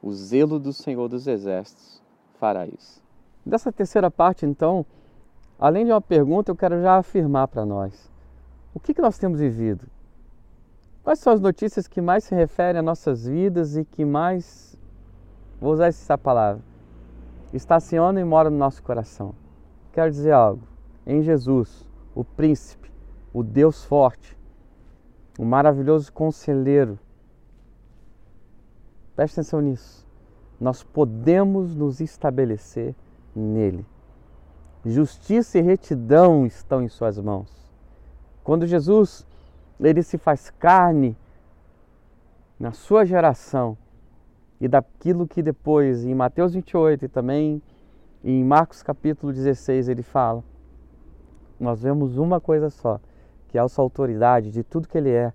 O 0.00 0.12
zelo 0.12 0.60
do 0.60 0.72
Senhor 0.72 1.08
dos 1.08 1.26
Exércitos 1.26 2.00
fará 2.38 2.66
isso. 2.66 3.02
Dessa 3.44 3.72
terceira 3.72 4.10
parte, 4.10 4.46
então, 4.46 4.86
além 5.58 5.84
de 5.84 5.90
uma 5.90 6.00
pergunta, 6.00 6.52
eu 6.52 6.56
quero 6.56 6.80
já 6.80 6.98
afirmar 6.98 7.48
para 7.48 7.66
nós: 7.66 8.10
o 8.72 8.78
que, 8.78 8.94
que 8.94 9.02
nós 9.02 9.18
temos 9.18 9.40
vivido? 9.40 9.86
Quais 11.02 11.18
são 11.18 11.32
as 11.32 11.40
notícias 11.40 11.88
que 11.88 12.00
mais 12.00 12.24
se 12.24 12.34
referem 12.34 12.78
às 12.78 12.84
nossas 12.84 13.26
vidas 13.26 13.76
e 13.76 13.84
que 13.84 14.04
mais 14.04 14.78
Vou 15.60 15.72
usar 15.72 15.86
essa 15.86 16.18
palavra. 16.18 16.62
Estaciona 17.52 18.20
e 18.20 18.24
mora 18.24 18.50
no 18.50 18.58
nosso 18.58 18.82
coração. 18.82 19.34
Quero 19.92 20.10
dizer 20.10 20.32
algo. 20.32 20.73
Em 21.06 21.22
Jesus, 21.22 21.86
o 22.14 22.24
príncipe, 22.24 22.90
o 23.32 23.42
Deus 23.42 23.84
forte, 23.84 24.36
o 25.38 25.44
maravilhoso 25.44 26.12
conselheiro. 26.12 26.98
Preste 29.14 29.34
atenção 29.34 29.60
nisso. 29.60 30.06
Nós 30.60 30.82
podemos 30.82 31.74
nos 31.74 32.00
estabelecer 32.00 32.94
nele. 33.34 33.84
Justiça 34.84 35.58
e 35.58 35.62
retidão 35.62 36.46
estão 36.46 36.82
em 36.82 36.88
suas 36.88 37.18
mãos. 37.18 37.50
Quando 38.42 38.66
Jesus 38.66 39.26
ele 39.80 40.02
se 40.02 40.16
faz 40.16 40.50
carne 40.50 41.16
na 42.58 42.72
sua 42.72 43.04
geração, 43.04 43.76
e 44.60 44.68
daquilo 44.68 45.26
que 45.26 45.42
depois 45.42 46.04
em 46.04 46.14
Mateus 46.14 46.54
28 46.54 47.04
e 47.04 47.08
também 47.08 47.62
em 48.22 48.42
Marcos 48.44 48.82
capítulo 48.82 49.32
16 49.32 49.88
ele 49.88 50.02
fala, 50.02 50.42
nós 51.58 51.82
vemos 51.82 52.16
uma 52.16 52.40
coisa 52.40 52.70
só, 52.70 53.00
que 53.48 53.58
a 53.58 53.68
sua 53.68 53.84
autoridade 53.84 54.50
de 54.50 54.62
tudo 54.62 54.88
que 54.88 54.98
ele 54.98 55.10
é 55.10 55.32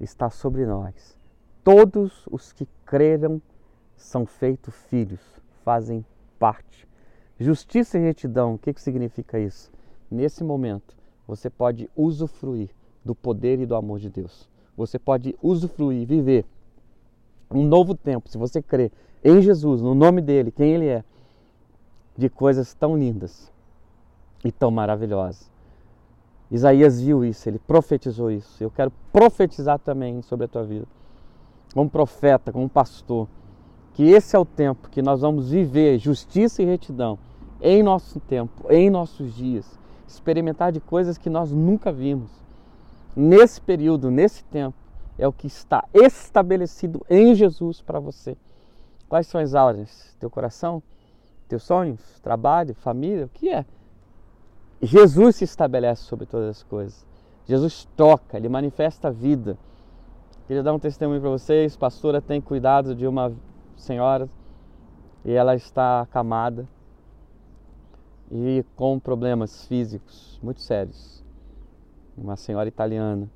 está 0.00 0.28
sobre 0.28 0.66
nós. 0.66 1.18
Todos 1.64 2.26
os 2.30 2.52
que 2.52 2.68
creram 2.84 3.40
são 3.96 4.26
feitos 4.26 4.74
filhos, 4.86 5.20
fazem 5.64 6.04
parte. 6.38 6.88
Justiça 7.38 7.98
e 7.98 8.02
retidão, 8.02 8.54
o 8.54 8.58
que, 8.58 8.72
que 8.72 8.80
significa 8.80 9.38
isso? 9.38 9.70
Nesse 10.10 10.44
momento, 10.44 10.96
você 11.26 11.48
pode 11.48 11.88
usufruir 11.96 12.70
do 13.04 13.14
poder 13.14 13.60
e 13.60 13.66
do 13.66 13.74
amor 13.74 13.98
de 13.98 14.10
Deus. 14.10 14.48
Você 14.76 14.98
pode 14.98 15.36
usufruir, 15.42 16.06
viver 16.06 16.44
um 17.50 17.64
novo 17.64 17.94
tempo, 17.94 18.28
se 18.28 18.38
você 18.38 18.62
crê 18.62 18.90
em 19.22 19.40
Jesus, 19.40 19.80
no 19.80 19.94
nome 19.94 20.20
dele, 20.20 20.50
quem 20.50 20.72
ele 20.72 20.86
é, 20.86 21.04
de 22.16 22.28
coisas 22.28 22.74
tão 22.74 22.96
lindas 22.96 23.52
e 24.44 24.50
tão 24.50 24.70
maravilhosas. 24.70 25.50
Isaías 26.50 27.00
viu 27.00 27.24
isso, 27.24 27.48
ele 27.48 27.58
profetizou 27.58 28.30
isso. 28.30 28.62
Eu 28.62 28.70
quero 28.70 28.92
profetizar 29.12 29.78
também 29.78 30.20
sobre 30.22 30.44
a 30.44 30.48
tua 30.48 30.64
vida, 30.64 30.86
como 31.72 31.88
profeta, 31.88 32.52
como 32.52 32.68
pastor, 32.68 33.26
que 33.94 34.04
esse 34.04 34.36
é 34.36 34.38
o 34.38 34.44
tempo 34.44 34.88
que 34.90 35.00
nós 35.02 35.20
vamos 35.20 35.50
viver 35.50 35.98
justiça 35.98 36.62
e 36.62 36.66
retidão 36.66 37.18
em 37.60 37.82
nosso 37.82 38.18
tempo, 38.20 38.70
em 38.70 38.90
nossos 38.90 39.34
dias, 39.34 39.78
experimentar 40.06 40.72
de 40.72 40.80
coisas 40.80 41.16
que 41.16 41.30
nós 41.30 41.52
nunca 41.52 41.92
vimos. 41.92 42.30
Nesse 43.14 43.60
período, 43.60 44.10
nesse 44.10 44.42
tempo, 44.44 44.76
é 45.18 45.28
o 45.28 45.32
que 45.32 45.46
está 45.46 45.84
estabelecido 45.94 47.04
em 47.08 47.34
Jesus 47.34 47.80
para 47.80 48.00
você. 48.00 48.36
Quais 49.08 49.26
são 49.26 49.40
as 49.40 49.54
áreas? 49.54 50.16
Teu 50.18 50.28
coração? 50.28 50.82
Teus 51.46 51.62
sonhos? 51.62 52.00
Trabalho? 52.20 52.74
Família? 52.74 53.26
O 53.26 53.28
que 53.28 53.50
é? 53.50 53.64
Jesus 54.82 55.36
se 55.36 55.44
estabelece 55.44 56.02
sobre 56.02 56.26
todas 56.26 56.48
as 56.48 56.62
coisas. 56.64 57.06
Jesus 57.46 57.88
toca, 57.96 58.36
ele 58.36 58.48
manifesta 58.48 59.08
a 59.08 59.10
vida. 59.10 59.56
Queria 60.46 60.62
dar 60.62 60.72
um 60.72 60.78
testemunho 60.78 61.20
para 61.20 61.30
vocês. 61.30 61.76
Pastora 61.76 62.20
tem 62.20 62.40
cuidado 62.40 62.94
de 62.94 63.06
uma 63.06 63.32
senhora 63.76 64.28
e 65.24 65.32
ela 65.32 65.54
está 65.54 66.00
acamada 66.00 66.68
e 68.30 68.64
com 68.74 68.98
problemas 68.98 69.66
físicos 69.66 70.40
muito 70.42 70.60
sérios. 70.60 71.22
Uma 72.16 72.36
senhora 72.36 72.68
italiana. 72.68 73.28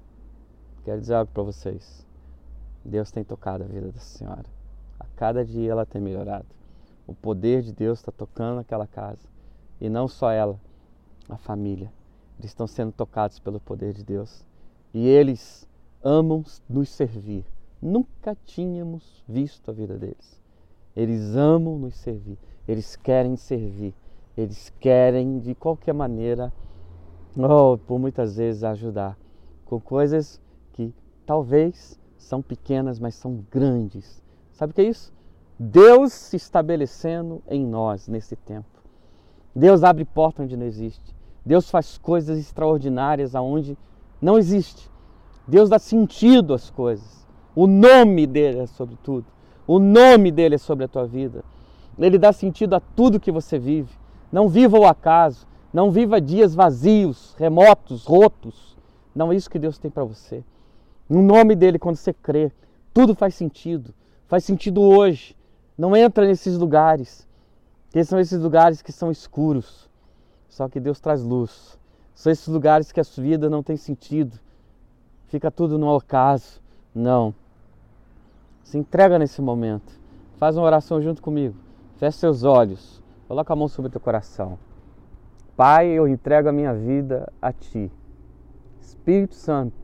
Quero 0.84 1.00
dizer 1.00 1.14
algo 1.14 1.30
para 1.32 1.42
vocês. 1.42 2.04
Deus 2.84 3.10
tem 3.10 3.22
tocado 3.22 3.64
a 3.64 3.66
vida 3.66 3.88
dessa 3.88 4.18
senhora. 4.18 4.44
A 4.98 5.06
cada 5.16 5.44
dia 5.44 5.70
ela 5.70 5.86
tem 5.86 6.00
melhorado. 6.00 6.46
O 7.06 7.14
poder 7.14 7.62
de 7.62 7.72
Deus 7.72 8.00
está 8.00 8.10
tocando 8.10 8.58
aquela 8.60 8.86
casa. 8.86 9.28
E 9.80 9.88
não 9.88 10.08
só 10.08 10.30
ela, 10.30 10.58
a 11.28 11.36
família. 11.36 11.92
Eles 12.38 12.50
estão 12.50 12.66
sendo 12.66 12.92
tocados 12.92 13.38
pelo 13.38 13.60
poder 13.60 13.92
de 13.92 14.04
Deus. 14.04 14.44
E 14.92 15.06
eles 15.06 15.68
amam 16.02 16.44
nos 16.68 16.88
servir. 16.88 17.44
Nunca 17.80 18.36
tínhamos 18.44 19.22
visto 19.28 19.70
a 19.70 19.74
vida 19.74 19.96
deles. 19.98 20.40
Eles 20.94 21.36
amam 21.36 21.78
nos 21.78 21.96
servir. 21.96 22.38
Eles 22.66 22.96
querem 22.96 23.36
servir. 23.36 23.94
Eles 24.36 24.72
querem, 24.80 25.38
de 25.38 25.54
qualquer 25.54 25.92
maneira, 25.92 26.52
ou 27.36 27.78
por 27.78 27.98
muitas 27.98 28.36
vezes, 28.36 28.64
ajudar 28.64 29.18
com 29.64 29.80
coisas 29.80 30.40
que 30.72 30.94
talvez 31.24 31.98
são 32.16 32.42
pequenas, 32.42 32.98
mas 32.98 33.14
são 33.14 33.44
grandes. 33.50 34.22
Sabe 34.52 34.72
o 34.72 34.74
que 34.74 34.80
é 34.80 34.84
isso? 34.84 35.12
Deus 35.58 36.12
se 36.12 36.36
estabelecendo 36.36 37.42
em 37.48 37.64
nós 37.66 38.08
nesse 38.08 38.36
tempo. 38.36 38.75
Deus 39.56 39.82
abre 39.82 40.04
porta 40.04 40.42
onde 40.42 40.54
não 40.54 40.66
existe. 40.66 41.16
Deus 41.44 41.70
faz 41.70 41.96
coisas 41.96 42.38
extraordinárias 42.38 43.34
aonde 43.34 43.78
não 44.20 44.36
existe. 44.36 44.90
Deus 45.48 45.70
dá 45.70 45.78
sentido 45.78 46.52
às 46.52 46.68
coisas. 46.68 47.26
O 47.54 47.66
nome 47.66 48.26
dele 48.26 48.58
é 48.58 48.66
sobre 48.66 48.98
tudo. 49.02 49.24
O 49.66 49.78
nome 49.78 50.30
dele 50.30 50.56
é 50.56 50.58
sobre 50.58 50.84
a 50.84 50.88
tua 50.88 51.06
vida. 51.06 51.42
Ele 51.98 52.18
dá 52.18 52.34
sentido 52.34 52.74
a 52.74 52.80
tudo 52.80 53.18
que 53.18 53.32
você 53.32 53.58
vive. 53.58 53.88
Não 54.30 54.46
viva 54.46 54.78
o 54.78 54.84
acaso. 54.84 55.46
Não 55.72 55.90
viva 55.90 56.20
dias 56.20 56.54
vazios, 56.54 57.34
remotos, 57.38 58.04
rotos. 58.04 58.76
Não 59.14 59.32
é 59.32 59.36
isso 59.36 59.48
que 59.48 59.58
Deus 59.58 59.78
tem 59.78 59.90
para 59.90 60.04
você. 60.04 60.44
No 61.08 61.22
nome 61.22 61.54
dele, 61.56 61.78
quando 61.78 61.96
você 61.96 62.12
crê, 62.12 62.52
tudo 62.92 63.14
faz 63.14 63.34
sentido. 63.34 63.94
Faz 64.28 64.44
sentido 64.44 64.82
hoje. 64.82 65.34
Não 65.78 65.96
entra 65.96 66.26
nesses 66.26 66.58
lugares. 66.58 67.25
Que 67.90 68.04
são 68.04 68.18
esses 68.18 68.40
lugares 68.40 68.82
que 68.82 68.92
são 68.92 69.10
escuros 69.10 69.86
só 70.56 70.70
que 70.70 70.80
Deus 70.80 70.98
traz 70.98 71.22
luz. 71.22 71.78
São 72.14 72.32
esses 72.32 72.48
lugares 72.48 72.90
que 72.90 72.98
a 72.98 73.04
sua 73.04 73.22
vida 73.22 73.50
não 73.50 73.62
tem 73.62 73.76
sentido. 73.76 74.40
Fica 75.28 75.50
tudo 75.50 75.78
no 75.78 75.94
acaso. 75.94 76.62
Não. 76.94 77.34
Se 78.62 78.78
entrega 78.78 79.18
nesse 79.18 79.42
momento. 79.42 79.92
Faz 80.38 80.56
uma 80.56 80.64
oração 80.64 80.98
junto 81.02 81.20
comigo. 81.20 81.54
Feche 81.98 82.16
seus 82.16 82.42
olhos. 82.42 83.02
Coloca 83.28 83.52
a 83.52 83.56
mão 83.56 83.68
sobre 83.68 83.88
o 83.88 83.92
teu 83.92 84.00
coração. 84.00 84.58
Pai, 85.54 85.88
eu 85.88 86.08
entrego 86.08 86.48
a 86.48 86.52
minha 86.52 86.72
vida 86.72 87.30
a 87.40 87.52
Ti. 87.52 87.92
Espírito 88.80 89.34
Santo, 89.34 89.76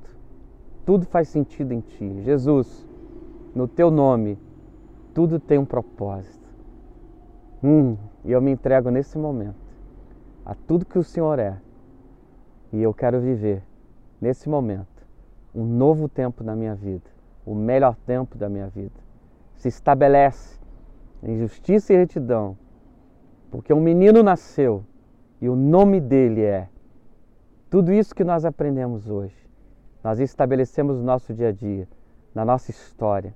tudo 0.87 1.05
faz 1.05 1.29
sentido 1.29 1.73
em 1.73 1.81
Ti. 1.81 2.23
Jesus, 2.23 2.87
no 3.55 3.69
Teu 3.69 3.91
nome, 3.91 4.39
tudo 5.13 5.39
tem 5.39 5.59
um 5.59 5.67
propósito. 5.67 6.42
Hum, 7.63 7.97
e 8.25 8.33
eu 8.33 8.41
me 8.41 8.51
entrego 8.51 8.91
nesse 8.91 9.17
momento 9.17 9.63
a 10.45 10.55
tudo 10.55 10.85
que 10.85 10.99
o 10.99 11.05
Senhor 11.05 11.39
é. 11.39 11.57
E 12.73 12.83
eu 12.83 12.93
quero 12.93 13.21
viver, 13.21 13.63
nesse 14.21 14.49
momento, 14.49 15.07
um 15.55 15.65
novo 15.65 16.09
tempo 16.09 16.43
na 16.43 16.57
minha 16.57 16.75
vida, 16.75 17.09
o 17.47 17.55
melhor 17.55 17.95
tempo 18.07 18.37
da 18.37 18.49
minha 18.49 18.67
vida. 18.69 18.99
Se 19.55 19.69
estabelece 19.69 20.59
em 21.23 21.37
justiça 21.39 21.93
e 21.93 21.97
retidão, 21.97 22.57
porque 23.51 23.73
um 23.73 23.81
menino 23.81 24.23
nasceu 24.23 24.85
e 25.41 25.49
o 25.49 25.55
nome 25.55 26.01
dele 26.01 26.43
é. 26.43 26.69
Tudo 27.71 27.93
isso 27.93 28.15
que 28.15 28.25
nós 28.25 28.45
aprendemos 28.45 29.09
hoje, 29.09 29.37
nós 30.03 30.19
estabelecemos 30.19 30.97
no 30.97 31.05
nosso 31.05 31.33
dia 31.33 31.49
a 31.49 31.53
dia, 31.53 31.87
na 32.35 32.45
nossa 32.45 32.71
história, 32.71 33.35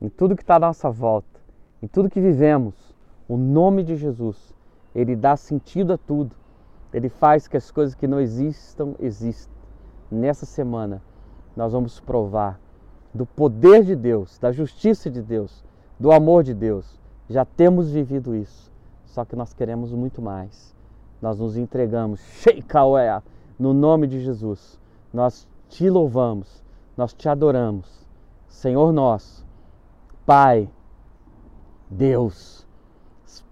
em 0.00 0.08
tudo 0.08 0.36
que 0.36 0.42
está 0.42 0.56
à 0.56 0.60
nossa 0.60 0.90
volta, 0.90 1.40
em 1.82 1.88
tudo 1.88 2.10
que 2.10 2.20
vivemos, 2.20 2.85
o 3.28 3.36
nome 3.36 3.82
de 3.82 3.96
Jesus 3.96 4.54
ele 4.96 5.14
dá 5.14 5.36
sentido 5.36 5.92
a 5.92 5.98
tudo. 5.98 6.34
Ele 6.90 7.10
faz 7.10 7.46
que 7.46 7.56
as 7.56 7.70
coisas 7.70 7.94
que 7.94 8.06
não 8.06 8.18
existam 8.18 8.94
existam. 8.98 9.52
Nessa 10.10 10.46
semana 10.46 11.02
nós 11.54 11.72
vamos 11.72 12.00
provar 12.00 12.58
do 13.12 13.26
poder 13.26 13.84
de 13.84 13.94
Deus, 13.94 14.38
da 14.38 14.50
justiça 14.50 15.10
de 15.10 15.20
Deus, 15.20 15.62
do 16.00 16.10
amor 16.10 16.42
de 16.42 16.54
Deus. 16.54 16.98
Já 17.28 17.44
temos 17.44 17.90
vivido 17.90 18.34
isso, 18.34 18.72
só 19.04 19.22
que 19.22 19.36
nós 19.36 19.52
queremos 19.52 19.92
muito 19.92 20.22
mais. 20.22 20.74
Nós 21.20 21.38
nos 21.38 21.58
entregamos, 21.58 22.20
Sheikawea, 22.40 23.22
no 23.58 23.74
nome 23.74 24.06
de 24.06 24.20
Jesus. 24.20 24.80
Nós 25.12 25.46
te 25.68 25.90
louvamos, 25.90 26.62
nós 26.96 27.12
te 27.12 27.28
adoramos. 27.28 28.06
Senhor 28.48 28.92
nosso, 28.92 29.44
Pai, 30.24 30.70
Deus, 31.90 32.65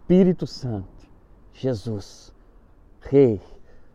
Espírito 0.04 0.46
Santo, 0.46 1.08
Jesus, 1.54 2.30
Rei. 3.00 3.40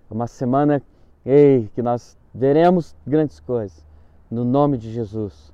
Uma 0.09 0.25
semana, 0.25 0.81
ei, 1.23 1.69
que 1.75 1.83
nós 1.83 2.17
veremos 2.33 2.95
grandes 3.05 3.39
coisas 3.39 3.85
no 4.27 4.43
nome 4.43 4.79
de 4.79 4.91
Jesus. 4.91 5.53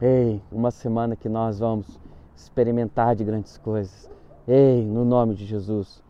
Ei, 0.00 0.42
uma 0.50 0.70
semana 0.70 1.14
que 1.14 1.28
nós 1.28 1.58
vamos 1.58 2.00
experimentar 2.34 3.14
de 3.14 3.22
grandes 3.22 3.58
coisas. 3.58 4.10
Ei, 4.48 4.82
no 4.82 5.04
nome 5.04 5.34
de 5.34 5.44
Jesus. 5.44 6.02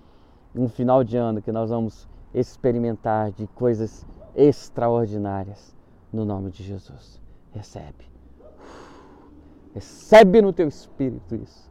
Um 0.54 0.68
final 0.68 1.02
de 1.02 1.16
ano 1.16 1.42
que 1.42 1.50
nós 1.50 1.70
vamos 1.70 2.08
experimentar 2.32 3.32
de 3.32 3.48
coisas 3.48 4.06
extraordinárias 4.36 5.74
no 6.12 6.24
nome 6.24 6.52
de 6.52 6.62
Jesus. 6.62 7.20
Recebe. 7.50 8.08
Recebe 9.74 10.40
no 10.40 10.52
teu 10.52 10.68
espírito 10.68 11.34
isso. 11.34 11.68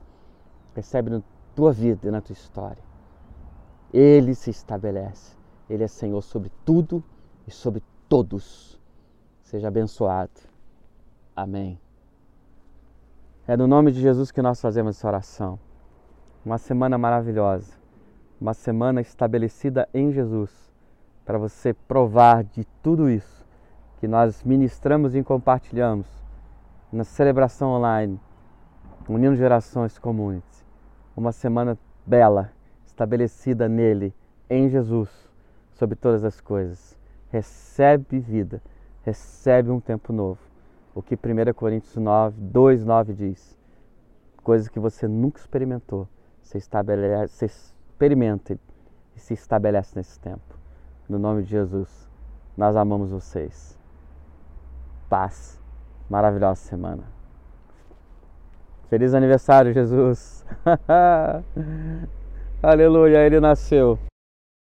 Recebe 0.75 1.09
na 1.09 1.21
tua 1.55 1.71
vida 1.71 2.07
e 2.07 2.11
na 2.11 2.21
tua 2.21 2.33
história. 2.33 2.83
Ele 3.93 4.35
se 4.35 4.49
estabelece. 4.49 5.35
Ele 5.69 5.83
é 5.83 5.87
Senhor 5.87 6.21
sobre 6.21 6.51
tudo 6.63 7.03
e 7.47 7.51
sobre 7.51 7.83
todos. 8.07 8.79
Seja 9.43 9.67
abençoado. 9.67 10.31
Amém. 11.35 11.79
É 13.47 13.57
no 13.57 13.67
nome 13.67 13.91
de 13.91 13.99
Jesus 13.99 14.31
que 14.31 14.41
nós 14.41 14.61
fazemos 14.61 14.97
essa 14.97 15.07
oração. 15.07 15.59
Uma 16.45 16.57
semana 16.57 16.97
maravilhosa. 16.97 17.73
Uma 18.39 18.53
semana 18.53 19.01
estabelecida 19.01 19.87
em 19.93 20.11
Jesus. 20.11 20.71
Para 21.25 21.37
você 21.37 21.73
provar 21.73 22.43
de 22.43 22.65
tudo 22.81 23.09
isso 23.09 23.45
que 23.99 24.07
nós 24.07 24.43
ministramos 24.43 25.13
e 25.13 25.21
compartilhamos 25.21 26.07
na 26.91 27.03
celebração 27.03 27.71
online, 27.71 28.19
unindo 29.07 29.35
gerações 29.35 29.97
comuns. 29.97 30.43
Uma 31.19 31.33
semana 31.33 31.77
bela 32.07 32.49
estabelecida 32.85 33.67
nele, 33.67 34.15
em 34.49 34.69
Jesus, 34.69 35.09
sobre 35.73 35.97
todas 35.97 36.23
as 36.23 36.39
coisas. 36.39 36.97
Recebe 37.29 38.19
vida, 38.19 38.63
recebe 39.03 39.69
um 39.69 39.81
tempo 39.81 40.13
novo. 40.13 40.39
O 40.95 41.01
que 41.01 41.15
1 41.15 41.53
Coríntios 41.53 41.97
9, 41.97 42.39
2, 42.39 42.85
9 42.85 43.13
diz. 43.13 43.59
Coisas 44.41 44.69
que 44.69 44.79
você 44.79 45.09
nunca 45.09 45.41
experimentou. 45.41 46.07
Você, 46.41 46.57
estabelece, 46.57 47.33
você 47.33 47.45
experimenta 47.47 48.57
e 49.13 49.19
se 49.19 49.33
estabelece 49.33 49.97
nesse 49.97 50.17
tempo. 50.21 50.57
No 51.09 51.19
nome 51.19 51.43
de 51.43 51.49
Jesus, 51.49 52.09
nós 52.55 52.77
amamos 52.77 53.11
vocês. 53.11 53.77
Paz. 55.09 55.61
Maravilhosa 56.09 56.61
semana. 56.61 57.18
Feliz 58.89 59.13
aniversário, 59.13 59.71
Jesus! 59.71 60.43
Aleluia, 62.63 63.19
ele 63.19 63.39
nasceu. 63.39 63.99